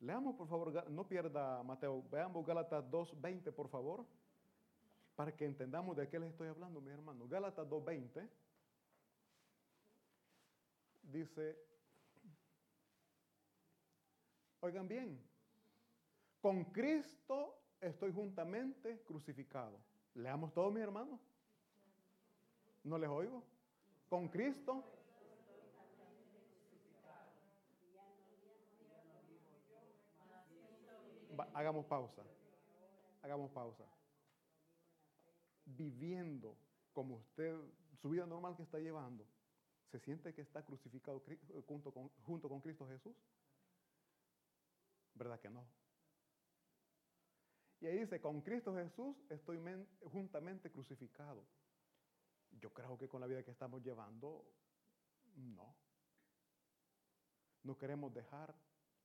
[0.00, 4.06] Leamos, por favor, no pierda Mateo, veamos Gálatas 2.20, por favor,
[5.14, 7.28] para que entendamos de qué les estoy hablando, mi hermano.
[7.28, 8.28] Gálatas 2.20
[11.02, 11.58] dice,
[14.60, 15.20] oigan bien,
[16.40, 19.78] con Cristo estoy juntamente crucificado.
[20.14, 21.20] Leamos todo, mi hermano.
[22.84, 23.44] ¿No les oigo?
[24.08, 24.82] Con Cristo
[31.55, 32.22] hagamos pausa.
[33.22, 33.85] Hagamos pausa.
[35.64, 36.57] Viviendo
[36.92, 37.57] como usted,
[38.00, 39.26] su vida normal que está llevando,
[39.90, 41.22] ¿se siente que está crucificado
[41.66, 43.14] junto con, junto con Cristo Jesús?
[45.14, 45.66] ¿Verdad que no?
[47.81, 49.59] Y ahí dice, con Cristo Jesús estoy
[50.12, 51.46] juntamente crucificado.
[52.61, 54.44] Yo creo que con la vida que estamos llevando,
[55.37, 55.74] no.
[57.62, 58.55] No queremos dejar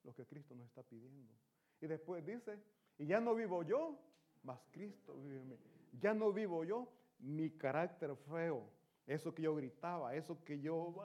[0.03, 1.33] lo que Cristo nos está pidiendo.
[1.81, 2.59] Y después dice,
[2.97, 3.99] y ya no vivo yo,
[4.43, 5.57] mas Cristo vive en mí.
[5.99, 8.69] Ya no vivo yo, mi carácter feo,
[9.05, 10.95] eso que yo gritaba, eso que yo,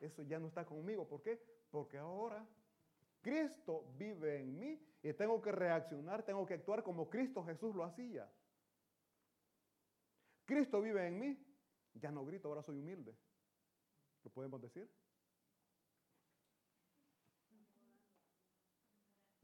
[0.00, 1.06] eso ya no está conmigo.
[1.06, 1.40] ¿Por qué?
[1.70, 2.46] Porque ahora
[3.20, 7.84] Cristo vive en mí y tengo que reaccionar, tengo que actuar como Cristo Jesús lo
[7.84, 8.30] hacía.
[10.44, 11.38] Cristo vive en mí,
[11.94, 13.16] ya no grito, ahora soy humilde.
[14.24, 14.88] ¿Lo podemos decir?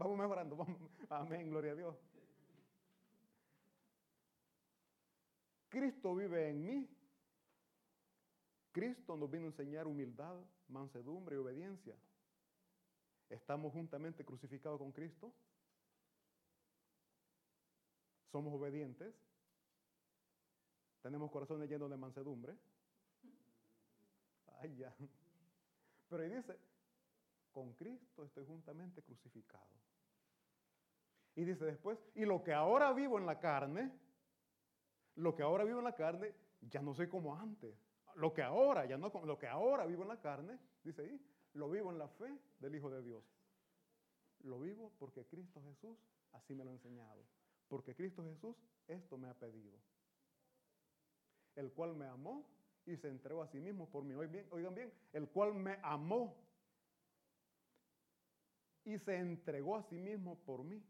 [0.00, 0.56] Vamos mejorando.
[1.10, 1.94] Amén, gloria a Dios.
[5.68, 6.88] Cristo vive en mí.
[8.72, 11.94] Cristo nos vino a enseñar humildad, mansedumbre y obediencia.
[13.28, 15.34] ¿Estamos juntamente crucificados con Cristo?
[18.32, 19.14] ¿Somos obedientes?
[21.02, 22.56] ¿Tenemos corazones llenos de mansedumbre?
[24.60, 24.96] Ay, ya.
[26.08, 26.58] Pero ahí dice,
[27.52, 29.89] con Cristo estoy juntamente crucificado.
[31.36, 33.92] Y dice después, y lo que ahora vivo en la carne,
[35.16, 37.74] lo que ahora vivo en la carne, ya no soy como antes.
[38.16, 41.20] Lo que ahora, ya no lo que ahora vivo en la carne, dice ahí,
[41.54, 43.24] lo vivo en la fe del Hijo de Dios.
[44.40, 45.96] Lo vivo porque Cristo Jesús
[46.32, 47.24] así me lo ha enseñado.
[47.68, 48.56] Porque Cristo Jesús
[48.88, 49.78] esto me ha pedido.
[51.54, 52.44] El cual me amó
[52.86, 54.14] y se entregó a sí mismo por mí.
[54.14, 56.36] Oigan bien, el cual me amó
[58.84, 60.82] y se entregó a sí mismo por mí.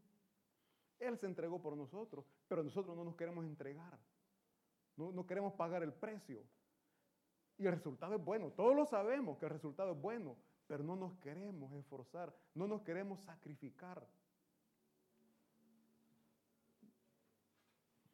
[1.01, 3.99] Él se entregó por nosotros, pero nosotros no nos queremos entregar.
[4.95, 6.43] No, no, queremos pagar el precio.
[7.57, 8.51] Y el resultado es bueno.
[8.51, 10.37] Todos lo sabemos que el resultado es bueno,
[10.67, 14.07] pero no nos queremos esforzar, no nos queremos sacrificar.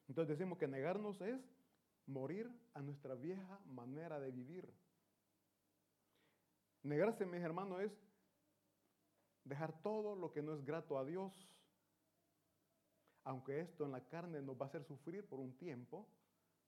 [0.07, 1.41] Entonces decimos que negarnos es
[2.05, 4.73] morir a nuestra vieja manera de vivir.
[6.83, 7.91] Negarse, mis hermanos, es
[9.43, 11.33] dejar todo lo que no es grato a Dios,
[13.27, 16.07] aunque esto en la carne nos va a hacer sufrir por un tiempo,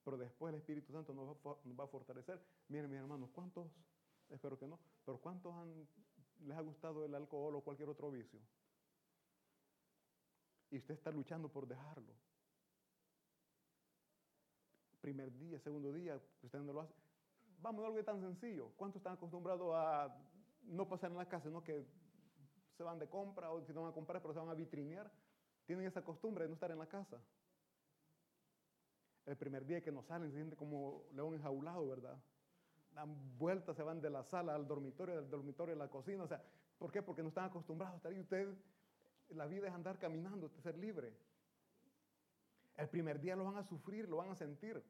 [0.04, 1.34] pero después el Espíritu Santo nos
[1.80, 2.38] va, a fortalecer.
[2.68, 3.66] Miren, mis hermanos, ¿cuántos,
[4.28, 5.54] espero que no, pero cuántos
[6.40, 8.38] les ha gustado el alcohol o cualquier otro vicio?
[10.70, 12.12] Y usted está luchando por dejarlo.
[15.00, 16.94] Primer día, segundo día, usted no lo hace.
[17.62, 18.68] Vamos a algo tan sencillo.
[18.76, 20.14] ¿Cuántos están acostumbrados a
[20.64, 21.86] no pasar en la casa, sino que
[22.76, 25.10] se van de compra o si no van a comprar, pero se van a vitrinear.
[25.70, 27.16] Tienen esa costumbre de no estar en la casa.
[29.24, 32.20] El primer día que no salen se siente como león enjaulado, ¿verdad?
[32.90, 36.24] Dan vueltas, se van de la sala al dormitorio, del dormitorio a la cocina.
[36.24, 36.42] O sea,
[36.76, 37.02] ¿por qué?
[37.02, 38.18] Porque no están acostumbrados a estar ahí.
[38.18, 38.52] Usted,
[39.28, 41.16] la vida es andar caminando, ser libre.
[42.76, 44.82] El primer día lo van a sufrir, lo van a sentir,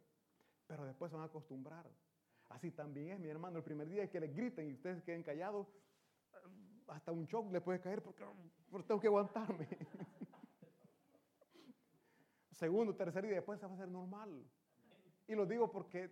[0.66, 1.90] pero después se van a acostumbrar.
[2.49, 5.66] Así también es, mi hermano, el primer día que les griten y ustedes queden callados,
[6.88, 8.25] hasta un shock le puede caer porque,
[8.87, 9.69] tengo que aguantarme.
[12.61, 14.44] Segundo, tercer día después se va a hacer normal.
[15.27, 16.11] Y lo digo porque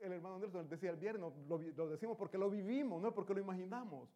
[0.00, 1.58] el hermano Nelson decía el viernes, lo,
[1.90, 4.08] decimos porque lo vivimos, no porque lo imaginamos.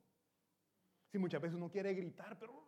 [1.12, 2.66] Si muchas veces uno quiere gritar, pero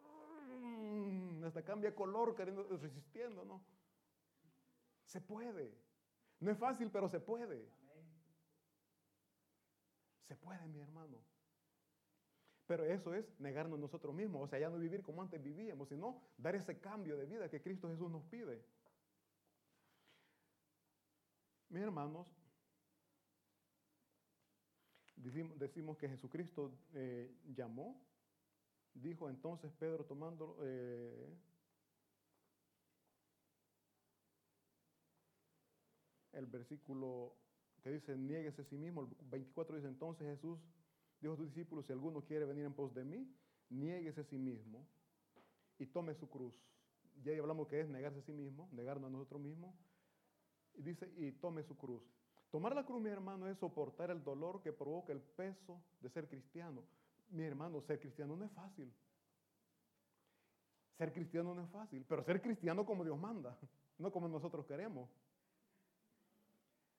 [0.61, 3.65] mm, hasta cambia color, queriendo, resistiendo, ¿no?
[5.05, 5.75] Se puede.
[6.41, 7.67] No es fácil, pero se puede.
[10.27, 11.17] Se puede, mi hermano.
[12.67, 16.21] Pero eso es negarnos nosotros mismos, o sea, ya no vivir como antes vivíamos, sino
[16.37, 18.63] dar ese cambio de vida que Cristo Jesús nos pide.
[21.71, 22.27] Mis hermanos,
[25.17, 28.01] decimos, que Jesucristo eh, llamó,
[28.95, 31.37] dijo entonces Pedro tomando eh,
[36.33, 37.35] el versículo
[37.83, 40.59] que dice, nieguese a sí mismo, el 24 dice entonces Jesús
[41.21, 43.29] Dijo a sus discípulos, si alguno quiere venir en pos de mí,
[43.71, 44.87] nieguese a sí mismo
[45.79, 46.55] y tome su cruz.
[47.25, 49.75] Ya hablamos que es negarse a sí mismo, negarnos a nosotros mismos.
[50.79, 52.03] Y dice, y tome su cruz.
[52.51, 56.29] Tomar la cruz, mi hermano, es soportar el dolor que provoca el peso de ser
[56.29, 56.83] cristiano.
[57.31, 58.91] Mi hermano, ser cristiano no es fácil.
[60.97, 63.57] Ser cristiano no es fácil, pero ser cristiano como Dios manda,
[63.99, 65.11] no como nosotros queremos.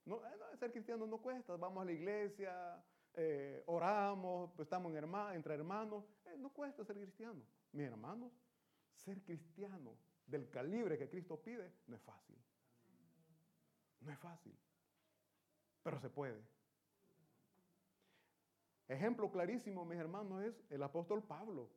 [0.06, 2.84] No, eh, ser cristiano no cuesta, vamos a la iglesia,
[3.16, 4.94] eh, oramos, pues estamos
[5.34, 6.06] entre hermanos.
[6.26, 7.42] Eh, no cuesta ser cristiano.
[7.72, 8.32] Mis hermanos,
[8.94, 9.96] ser cristiano
[10.28, 12.38] del calibre que Cristo pide no es fácil.
[14.02, 14.58] No es fácil.
[15.84, 16.42] Pero se puede.
[18.88, 21.70] Ejemplo clarísimo, mis hermanos, es el apóstol Pablo.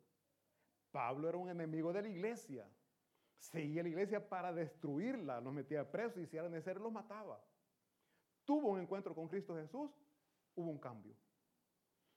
[0.90, 2.66] Pablo era un enemigo de la iglesia.
[3.38, 7.42] Seguía la iglesia para destruirla, los metía presos y si era necesario los mataba.
[8.44, 9.90] Tuvo un encuentro con Cristo Jesús,
[10.54, 11.14] hubo un cambio.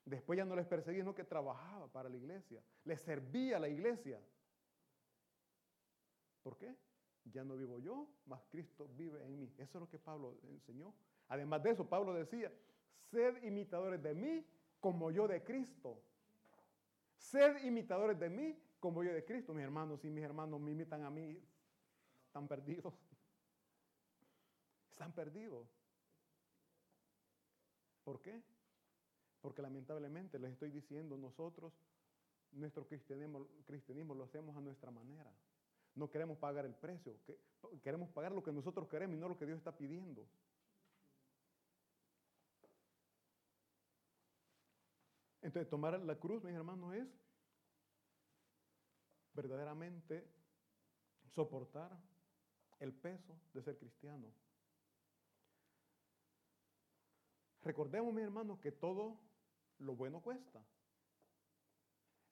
[0.05, 3.67] Después ya no les perseguía, sino que trabajaba para la iglesia, les servía a la
[3.67, 4.21] iglesia.
[6.43, 6.75] ¿Por qué?
[7.25, 9.51] Ya no vivo yo, más Cristo vive en mí.
[9.57, 10.93] Eso es lo que Pablo enseñó.
[11.27, 12.51] Además de eso, Pablo decía,
[13.09, 14.45] sed imitadores de mí
[14.79, 15.99] como yo de Cristo.
[17.17, 19.53] Sed imitadores de mí como yo de Cristo.
[19.53, 21.41] Mis hermanos, si mis hermanos me imitan a mí,
[22.27, 22.93] están perdidos.
[24.91, 25.67] Están perdidos.
[28.03, 28.43] ¿Por qué?
[29.41, 31.73] Porque lamentablemente les estoy diciendo, nosotros,
[32.51, 35.31] nuestro cristianismo, cristianismo lo hacemos a nuestra manera.
[35.95, 37.39] No queremos pagar el precio, que-
[37.81, 40.27] queremos pagar lo que nosotros queremos y no lo que Dios está pidiendo.
[45.41, 47.07] Entonces, tomar la cruz, mis hermanos, es
[49.33, 50.27] verdaderamente
[51.33, 51.91] soportar
[52.79, 54.33] el peso de ser cristiano.
[57.61, 59.19] Recordemos, mis hermanos, que todo
[59.79, 60.63] lo bueno cuesta.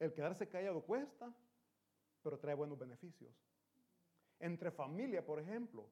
[0.00, 1.32] El quedarse callado cuesta,
[2.22, 3.32] pero trae buenos beneficios.
[4.44, 5.88] Entre familia, por ejemplo,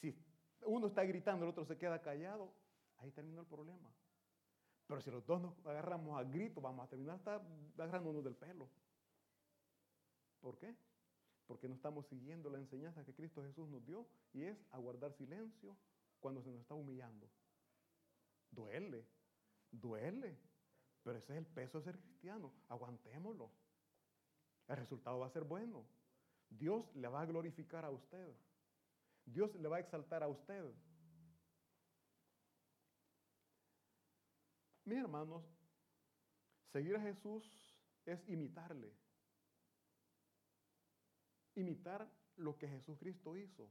[0.00, 0.16] si
[0.64, 2.52] uno está gritando, el otro se queda callado,
[2.98, 3.90] ahí terminó el problema.
[4.86, 7.42] Pero si los dos nos agarramos a gritos, vamos a terminar hasta
[7.76, 8.68] agarrándonos del pelo.
[10.40, 10.76] ¿Por qué?
[11.48, 15.76] Porque no estamos siguiendo la enseñanza que Cristo Jesús nos dio y es aguardar silencio
[16.20, 17.28] cuando se nos está humillando.
[18.52, 19.04] Duele,
[19.72, 20.38] duele,
[21.02, 22.52] pero ese es el peso de ser cristiano.
[22.68, 23.50] Aguantémoslo.
[24.68, 25.84] El resultado va a ser bueno.
[26.58, 28.34] Dios le va a glorificar a usted.
[29.24, 30.64] Dios le va a exaltar a usted.
[34.84, 35.42] Mis hermanos,
[36.72, 37.44] seguir a Jesús
[38.04, 38.92] es imitarle.
[41.54, 43.70] Imitar lo que Jesucristo hizo.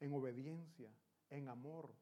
[0.00, 0.90] En obediencia,
[1.30, 1.94] en amor.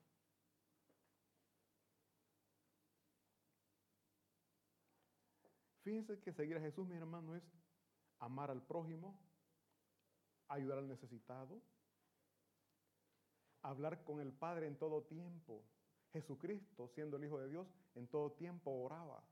[5.83, 7.62] Fíjense que seguir a Jesús, mis hermanos, es
[8.23, 9.19] amar al prójimo,
[10.49, 11.61] ayudar al necesitado,
[13.63, 15.65] hablar con el Padre en todo tiempo.
[16.13, 19.25] Jesucristo, siendo el Hijo de Dios, en todo tiempo oraba.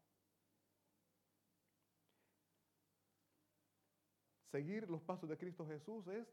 [4.50, 6.26] Seguir los pasos de Cristo Jesús es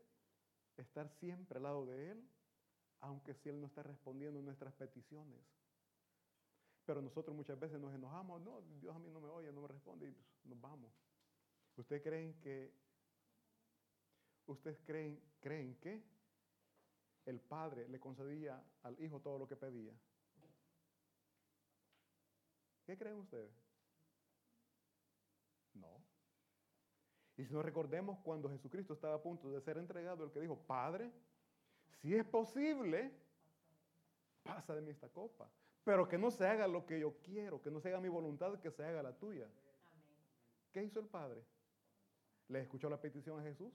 [0.77, 2.29] estar siempre al lado de Él,
[3.01, 5.41] aunque si Él no está respondiendo nuestras peticiones.
[6.85, 9.67] Pero nosotros muchas veces nos enojamos, no, Dios a mí no me oye, no me
[9.67, 11.06] responde y pues, nos vamos.
[11.77, 12.73] ¿Ustedes creen que,
[14.47, 16.03] ustedes creen, creen que
[17.25, 19.93] el Padre le concedía al Hijo todo lo que pedía?
[22.85, 23.51] ¿Qué creen ustedes?
[25.75, 26.01] No.
[27.37, 30.57] Y si nos recordemos cuando Jesucristo estaba a punto de ser entregado, el que dijo,
[30.57, 31.11] Padre,
[32.01, 33.11] si es posible,
[34.41, 35.47] pasa de mí esta copa.
[35.83, 38.59] Pero que no se haga lo que yo quiero, que no se haga mi voluntad,
[38.59, 39.47] que se haga la tuya.
[40.71, 41.45] ¿Qué hizo el Padre?
[42.49, 43.73] ¿Le escuchó la petición a Jesús?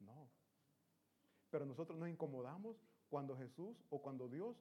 [0.00, 0.30] No.
[1.50, 2.76] Pero nosotros nos incomodamos
[3.08, 4.56] cuando Jesús o cuando Dios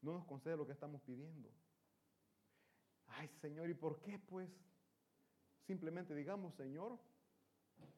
[0.00, 1.50] no nos concede lo que estamos pidiendo.
[3.06, 4.50] Ay, Señor, ¿y por qué pues?
[5.66, 6.98] Simplemente digamos, Señor,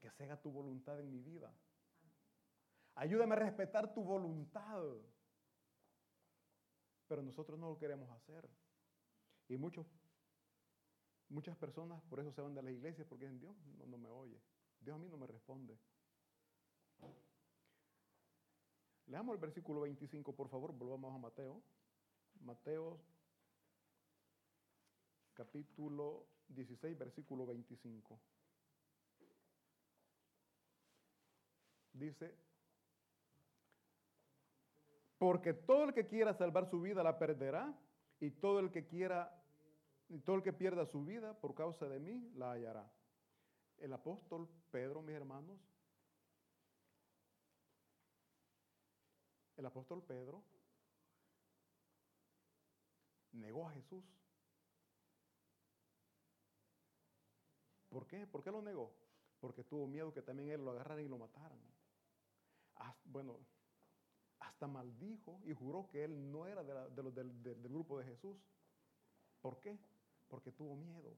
[0.00, 1.52] que se haga tu voluntad en mi vida.
[2.94, 4.82] Ayúdame a respetar tu voluntad.
[7.08, 8.48] Pero nosotros no lo queremos hacer.
[9.48, 9.86] Y muchos,
[11.32, 14.10] muchas personas por eso se van de las iglesias porque dicen, Dios no, no me
[14.10, 14.40] oye.
[14.80, 15.78] Dios a mí no me responde.
[19.06, 21.62] Leamos el versículo 25, por favor, volvamos a Mateo.
[22.40, 23.00] Mateo
[25.34, 28.20] capítulo 16, versículo 25.
[31.92, 32.34] Dice,
[35.18, 37.78] porque todo el que quiera salvar su vida la perderá,
[38.22, 39.41] y todo el que quiera,
[40.12, 42.86] y todo el que pierda su vida por causa de mí la hallará.
[43.78, 45.58] El apóstol Pedro, mis hermanos,
[49.56, 50.42] el apóstol Pedro
[53.32, 54.04] negó a Jesús.
[57.88, 58.26] ¿Por qué?
[58.26, 58.92] ¿Por qué lo negó?
[59.40, 61.58] Porque tuvo miedo que también él lo agarraran y lo mataran.
[63.04, 63.38] Bueno,
[64.40, 68.36] hasta maldijo y juró que él no era del- del grupo de Jesús.
[69.40, 69.78] ¿Por qué?
[70.32, 71.14] Porque tuvo miedo.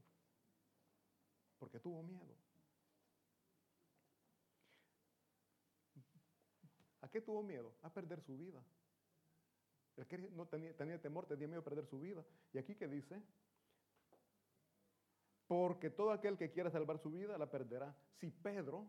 [1.61, 2.35] Porque tuvo miedo.
[7.01, 7.77] ¿A qué tuvo miedo?
[7.83, 8.61] A perder su vida.
[9.97, 12.25] Él quería- no tenía, tenía temor, tenía miedo a perder su vida.
[12.53, 13.23] Y aquí que dice,
[15.47, 17.97] porque todo aquel que quiera salvar su vida la perderá.
[18.19, 18.89] Si Pedro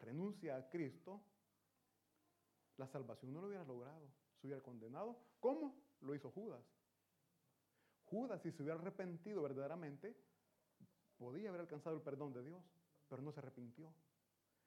[0.00, 1.22] renuncia a Cristo,
[2.76, 4.06] la salvación no lo hubiera logrado,
[4.38, 5.16] se hubiera condenado.
[5.40, 5.74] ¿Cómo?
[6.02, 6.62] Lo hizo Judas.
[8.12, 10.14] Judas, si se hubiera arrepentido verdaderamente,
[11.16, 12.62] podía haber alcanzado el perdón de Dios,
[13.08, 13.90] pero no se arrepintió.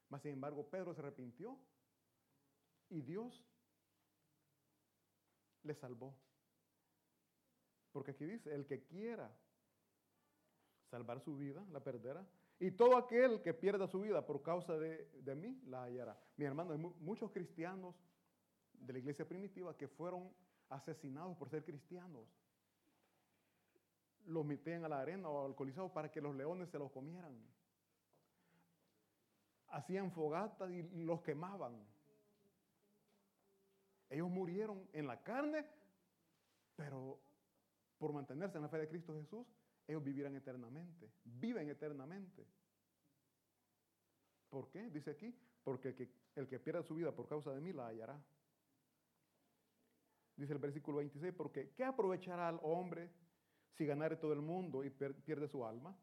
[0.10, 1.56] Mas, sin embargo, Pedro se arrepintió
[2.90, 3.46] y Dios
[5.62, 6.16] le salvó.
[7.92, 9.32] Porque aquí dice, el que quiera
[10.90, 12.28] salvar su vida, la perderá.
[12.60, 16.20] Y todo aquel que pierda su vida por causa de, de mí, la hallará.
[16.38, 17.96] Mi hermano, hay mu- muchos cristianos
[18.74, 20.34] de la iglesia primitiva que fueron
[20.70, 22.28] asesinados por ser cristianos.
[24.26, 27.36] Los metían a la arena o al coliseo para que los leones se los comieran.
[29.70, 31.76] hacían fogatas y los quemaban.
[34.10, 35.66] Ellos murieron en la carne,
[36.76, 37.20] pero
[37.98, 39.46] por mantenerse en la fe de Cristo Jesús,
[39.88, 42.46] ellos vivirán eternamente, viven eternamente.
[44.50, 44.90] ¿Por qué?
[44.90, 47.88] Dice aquí, porque el que, el que pierda su vida por causa de mí la
[47.88, 48.18] hallará.
[50.36, 53.10] Dice el versículo 26, porque ¿qué aprovechará al hombre
[53.76, 55.96] si ganare todo el mundo y pierde su alma?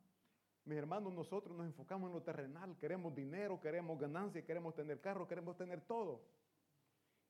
[0.64, 5.26] Mis hermanos, nosotros nos enfocamos en lo terrenal, queremos dinero, queremos ganancia, queremos tener carro,
[5.26, 6.22] queremos tener todo.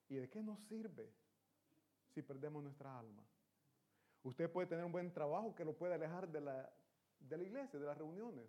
[0.09, 1.11] ¿Y de qué nos sirve
[2.13, 3.25] si perdemos nuestra alma?
[4.25, 6.71] Usted puede tener un buen trabajo que lo puede alejar de la,
[7.21, 8.47] de la iglesia, de las reuniones.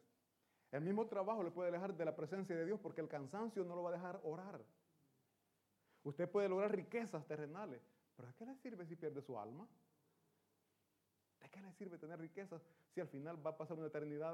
[0.72, 3.76] El mismo trabajo le puede alejar de la presencia de Dios porque el cansancio no
[3.76, 4.62] lo va a dejar orar.
[6.04, 7.82] Usted puede lograr riquezas terrenales,
[8.16, 9.68] pero ¿a qué le sirve si pierde su alma?
[11.44, 12.62] ¿De qué le sirve tener riquezas
[12.94, 14.34] si al final va a pasar una eternidad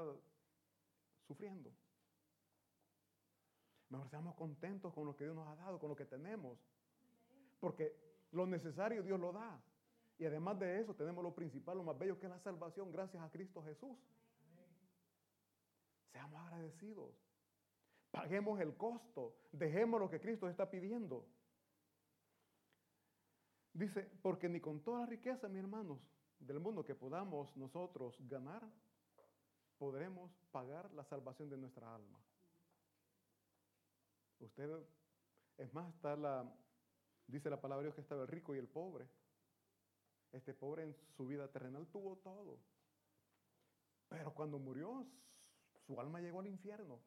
[1.26, 1.72] sufriendo?
[3.88, 6.56] Mejor seamos contentos con lo que Dios nos ha dado, con lo que tenemos.
[7.58, 7.92] Porque
[8.30, 9.60] lo necesario Dios lo da.
[10.18, 13.20] Y además de eso tenemos lo principal, lo más bello que es la salvación gracias
[13.20, 13.98] a Cristo Jesús.
[16.12, 17.12] Seamos agradecidos.
[18.12, 19.34] Paguemos el costo.
[19.50, 21.26] Dejemos lo que Cristo está pidiendo.
[23.72, 25.98] Dice, porque ni con toda la riqueza, mis hermanos,
[26.40, 28.66] del mundo que podamos nosotros ganar,
[29.78, 32.18] podremos pagar la salvación de nuestra alma.
[34.40, 34.70] Usted,
[35.58, 36.50] es más, está la,
[37.26, 39.08] dice la palabra de Dios que estaba el rico y el pobre.
[40.32, 42.58] Este pobre en su vida terrenal tuvo todo.
[44.08, 45.06] Pero cuando murió,
[45.86, 47.00] su alma llegó al infierno.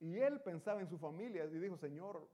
[0.00, 2.28] Y él pensaba en su familia y dijo, Señor,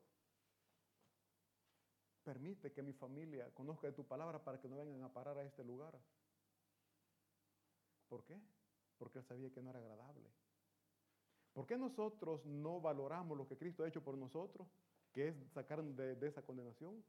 [2.24, 5.62] permite que mi familia conozca tu palabra para que no vengan a parar a este
[5.62, 5.98] lugar.
[8.08, 8.40] ¿Por qué?
[8.98, 10.30] Porque él sabía que no era agradable.
[11.52, 14.66] ¿Por qué nosotros no valoramos lo que Cristo ha hecho por nosotros,
[15.12, 17.04] que es sacar de, esa condenación?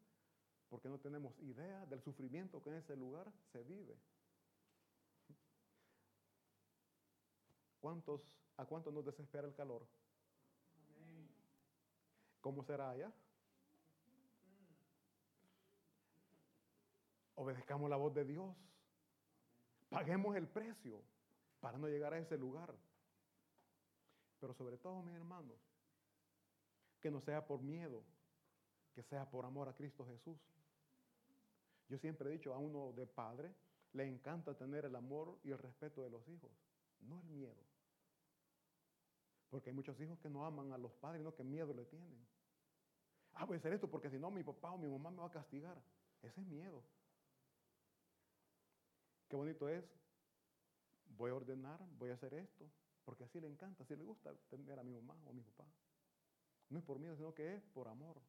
[0.70, 3.95] porque no tenemos idea del sufrimiento que en ese lugar se vive.
[7.80, 8.22] ¿Cuántos,
[8.57, 9.86] ¿A cuántos nos desespera el calor?
[12.41, 13.13] ¿Cómo será allá?
[17.36, 18.55] Obedezcamos la voz de Dios.
[19.89, 21.01] Paguemos el precio
[21.59, 22.73] para no llegar a ese lugar.
[24.39, 25.57] Pero sobre todo, mis hermanos,
[26.99, 28.03] que no sea por miedo,
[28.93, 30.38] que sea por amor a Cristo Jesús.
[31.88, 33.53] Yo siempre he dicho a uno de padre,
[33.93, 36.51] le encanta tener el amor y el respeto de los hijos,
[37.01, 37.63] no el miedo.
[39.49, 42.27] Porque hay muchos hijos que no aman a los padres, no que miedo le tienen.
[43.33, 45.27] Ah, voy a hacer esto porque si no mi papá o mi mamá me va
[45.27, 45.81] a castigar.
[46.21, 46.81] Ese es miedo.
[49.36, 49.83] Qué bonito es.
[51.17, 52.71] Voy a ordenar, voy a hacer esto,
[53.03, 55.65] porque así le encanta, así le gusta tener a mi mamá o a mi papá.
[56.69, 58.21] No es por miedo, sino que es por amor.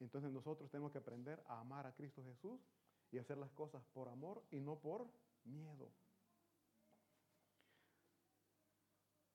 [0.00, 2.60] Entonces nosotros tenemos que aprender a amar a Cristo Jesús
[3.10, 5.08] y hacer las cosas por amor y no por
[5.44, 5.90] miedo.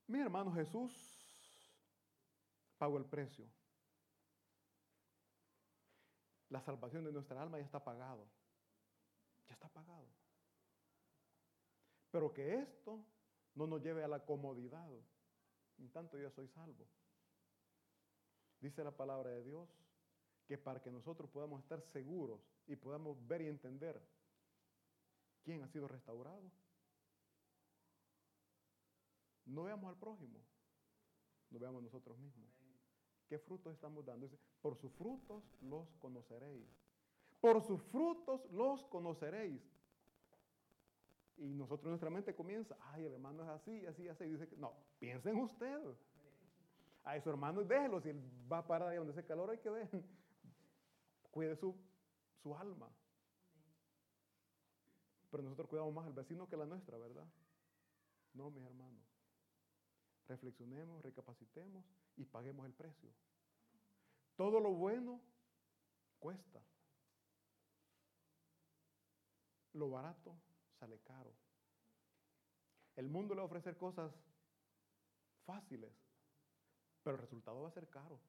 [0.05, 0.93] Mi hermano Jesús
[2.77, 3.47] pagó el precio.
[6.49, 8.27] La salvación de nuestra alma ya está pagado.
[9.49, 10.07] Ya está pagado.
[12.11, 13.03] Pero que esto
[13.55, 14.89] no nos lleve a la comodidad.
[15.77, 16.87] En tanto yo soy salvo.
[18.59, 19.69] Dice la palabra de Dios
[20.45, 24.01] que para que nosotros podamos estar seguros y podamos ver y entender
[25.43, 26.51] quién ha sido restaurado,
[29.45, 30.39] no veamos al prójimo,
[31.51, 32.49] no veamos nosotros mismos.
[33.27, 34.27] ¿Qué frutos estamos dando?
[34.61, 36.67] por sus frutos los conoceréis.
[37.39, 39.61] Por sus frutos los conoceréis.
[41.37, 44.25] Y nosotros nuestra mente comienza, ay, el hermano es así, así, así.
[44.25, 45.79] Dice que, no, piensen usted.
[47.05, 48.21] A su hermano déjelo, si él
[48.51, 49.89] va para ahí donde hace calor hay que ver.
[51.31, 51.75] Cuide su,
[52.43, 52.89] su alma.
[55.31, 57.25] Pero nosotros cuidamos más al vecino que la nuestra, ¿verdad?
[58.33, 59.01] No, mis hermanos.
[60.27, 61.85] Reflexionemos, recapacitemos
[62.17, 63.09] y paguemos el precio.
[64.35, 65.21] Todo lo bueno
[66.19, 66.61] cuesta.
[69.79, 70.35] Lo barato
[70.77, 71.33] sale caro.
[72.97, 74.13] El mundo le va a ofrecer cosas
[75.45, 75.93] fáciles,
[77.01, 78.19] pero el resultado va a ser caro.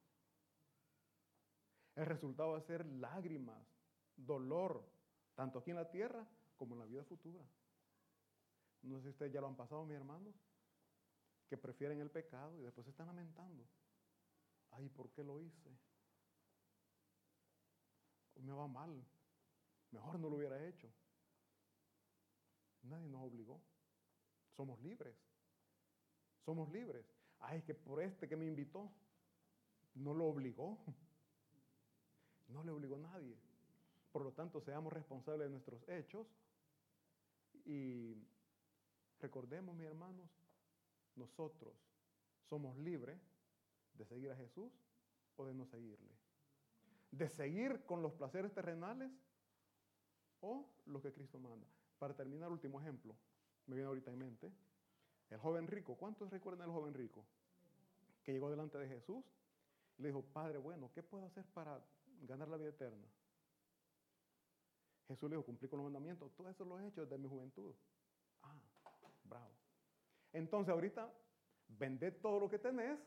[1.97, 3.67] El resultado va a ser lágrimas,
[4.15, 4.89] dolor,
[5.35, 6.25] tanto aquí en la tierra
[6.57, 7.45] como en la vida futura.
[8.83, 10.37] No sé si ustedes ya lo han pasado, mis hermanos,
[11.49, 13.67] que prefieren el pecado y después se están lamentando.
[14.71, 15.77] Ay, ¿por qué lo hice?
[18.37, 19.05] me va mal.
[19.91, 20.89] Mejor no lo hubiera hecho.
[22.91, 23.61] Nadie nos obligó.
[24.57, 25.17] Somos libres.
[26.45, 27.07] Somos libres.
[27.39, 28.91] Ay, que por este que me invitó,
[29.95, 30.79] no lo obligó.
[32.49, 33.39] No le obligó nadie.
[34.11, 36.27] Por lo tanto, seamos responsables de nuestros hechos
[37.65, 38.17] y
[39.21, 40.29] recordemos, mis hermanos,
[41.15, 41.73] nosotros
[42.49, 43.21] somos libres
[43.95, 44.73] de seguir a Jesús
[45.37, 46.11] o de no seguirle.
[47.13, 49.13] De seguir con los placeres terrenales
[50.41, 51.69] o lo que Cristo manda.
[52.01, 53.15] Para terminar, último ejemplo,
[53.67, 54.51] me viene ahorita en mente.
[55.29, 57.27] El joven rico, ¿cuántos recuerdan al joven rico?
[58.25, 59.23] Que llegó delante de Jesús
[59.99, 61.79] y le dijo, Padre bueno, ¿qué puedo hacer para
[62.23, 63.07] ganar la vida eterna?
[65.09, 66.33] Jesús le dijo, cumplí con los mandamientos.
[66.35, 67.75] Todo eso lo he hecho desde mi juventud.
[68.45, 68.55] Ah,
[69.25, 69.53] bravo.
[70.33, 71.13] Entonces ahorita,
[71.69, 72.99] vende todo lo que tenés.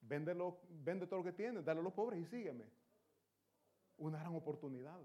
[0.00, 0.34] Vende,
[0.70, 2.64] vende todo lo que tienes, dale a los pobres y sígueme.
[3.98, 5.00] Una gran oportunidad.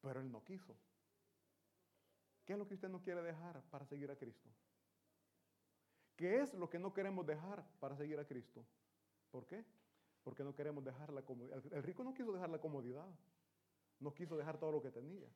[0.00, 0.76] Pero él no quiso.
[2.44, 4.50] ¿Qué es lo que usted no quiere dejar para seguir a Cristo?
[6.16, 8.64] ¿Qué es lo que no queremos dejar para seguir a Cristo?
[9.30, 9.64] ¿Por qué?
[10.22, 11.64] Porque no queremos dejar la comodidad.
[11.72, 13.08] El rico no quiso dejar la comodidad.
[14.00, 15.28] No quiso dejar todo lo que tenía.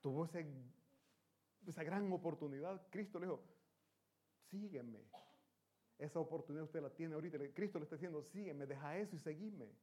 [0.00, 0.26] Tuvo
[1.66, 2.86] esa gran oportunidad.
[2.90, 3.42] Cristo le dijo,
[4.50, 5.04] sígueme.
[5.98, 7.38] Esa oportunidad usted la tiene ahorita.
[7.54, 9.74] Cristo le está diciendo, sígueme, deja eso y seguime.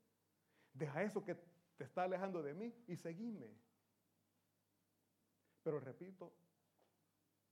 [0.74, 1.38] Deja eso que
[1.78, 3.50] te está alejando de mí y seguime.
[5.64, 6.34] Pero repito,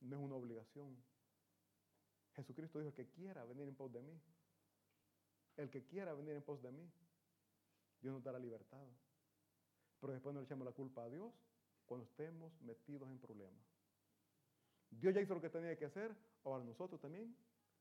[0.02, 0.96] no es una obligación.
[2.36, 4.20] Jesucristo dijo, que quiera venir en pos de mí.
[5.58, 6.90] El que quiera venir en pos de mí,
[8.02, 8.88] Dios nos dará libertad.
[10.00, 11.32] Pero después no le echamos la culpa a Dios
[11.86, 13.64] cuando estemos metidos en problemas.
[14.90, 17.36] Dios ya hizo lo que tenía que hacer, ahora nosotros también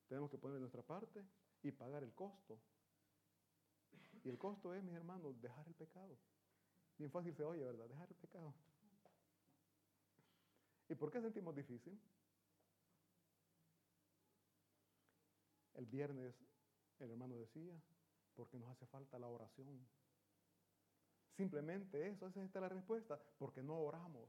[0.09, 1.25] tenemos que poner nuestra parte
[1.63, 2.59] y pagar el costo.
[4.25, 6.17] Y el costo es, mis hermanos, dejar el pecado.
[6.99, 7.87] Bien fácil se oye, ¿verdad?
[7.89, 8.55] Dejar el pecado.
[10.89, 11.99] ¿Y por qué sentimos difícil?
[15.75, 16.35] El viernes
[17.05, 17.75] el hermano decía,
[18.35, 19.87] porque nos hace falta la oración.
[21.37, 24.29] Simplemente eso, esa es la respuesta, porque no oramos.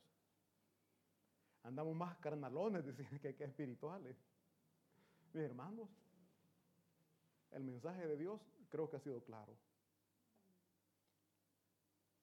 [1.64, 4.16] Andamos más carnalones, decían que, que espirituales.
[5.34, 5.90] Mis hermanos,
[7.52, 9.58] el mensaje de Dios creo que ha sido claro.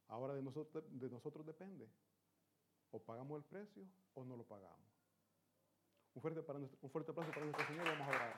[0.08, 1.88] Ahora de nosotros, de nosotros depende.
[2.90, 3.84] O pagamos el precio
[4.14, 4.88] o no lo pagamos.
[6.14, 7.86] Un fuerte, para un fuerte aplauso para nuestro Señor.
[7.86, 8.36] Vamos a orar.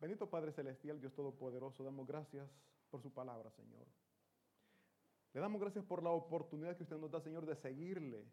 [0.00, 2.48] Bendito Padre Celestial, Dios Todopoderoso, damos gracias
[2.90, 3.86] por su palabra, Señor.
[5.32, 8.24] Le damos gracias por la oportunidad que usted nos da, Señor, de seguirle,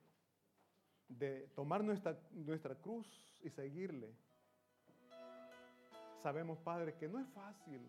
[1.08, 3.08] de tomar nuestra, nuestra cruz
[3.42, 4.14] y seguirle.
[6.22, 7.82] Sabemos, Padre, que no es fácil,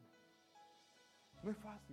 [1.42, 1.80] no es fácil.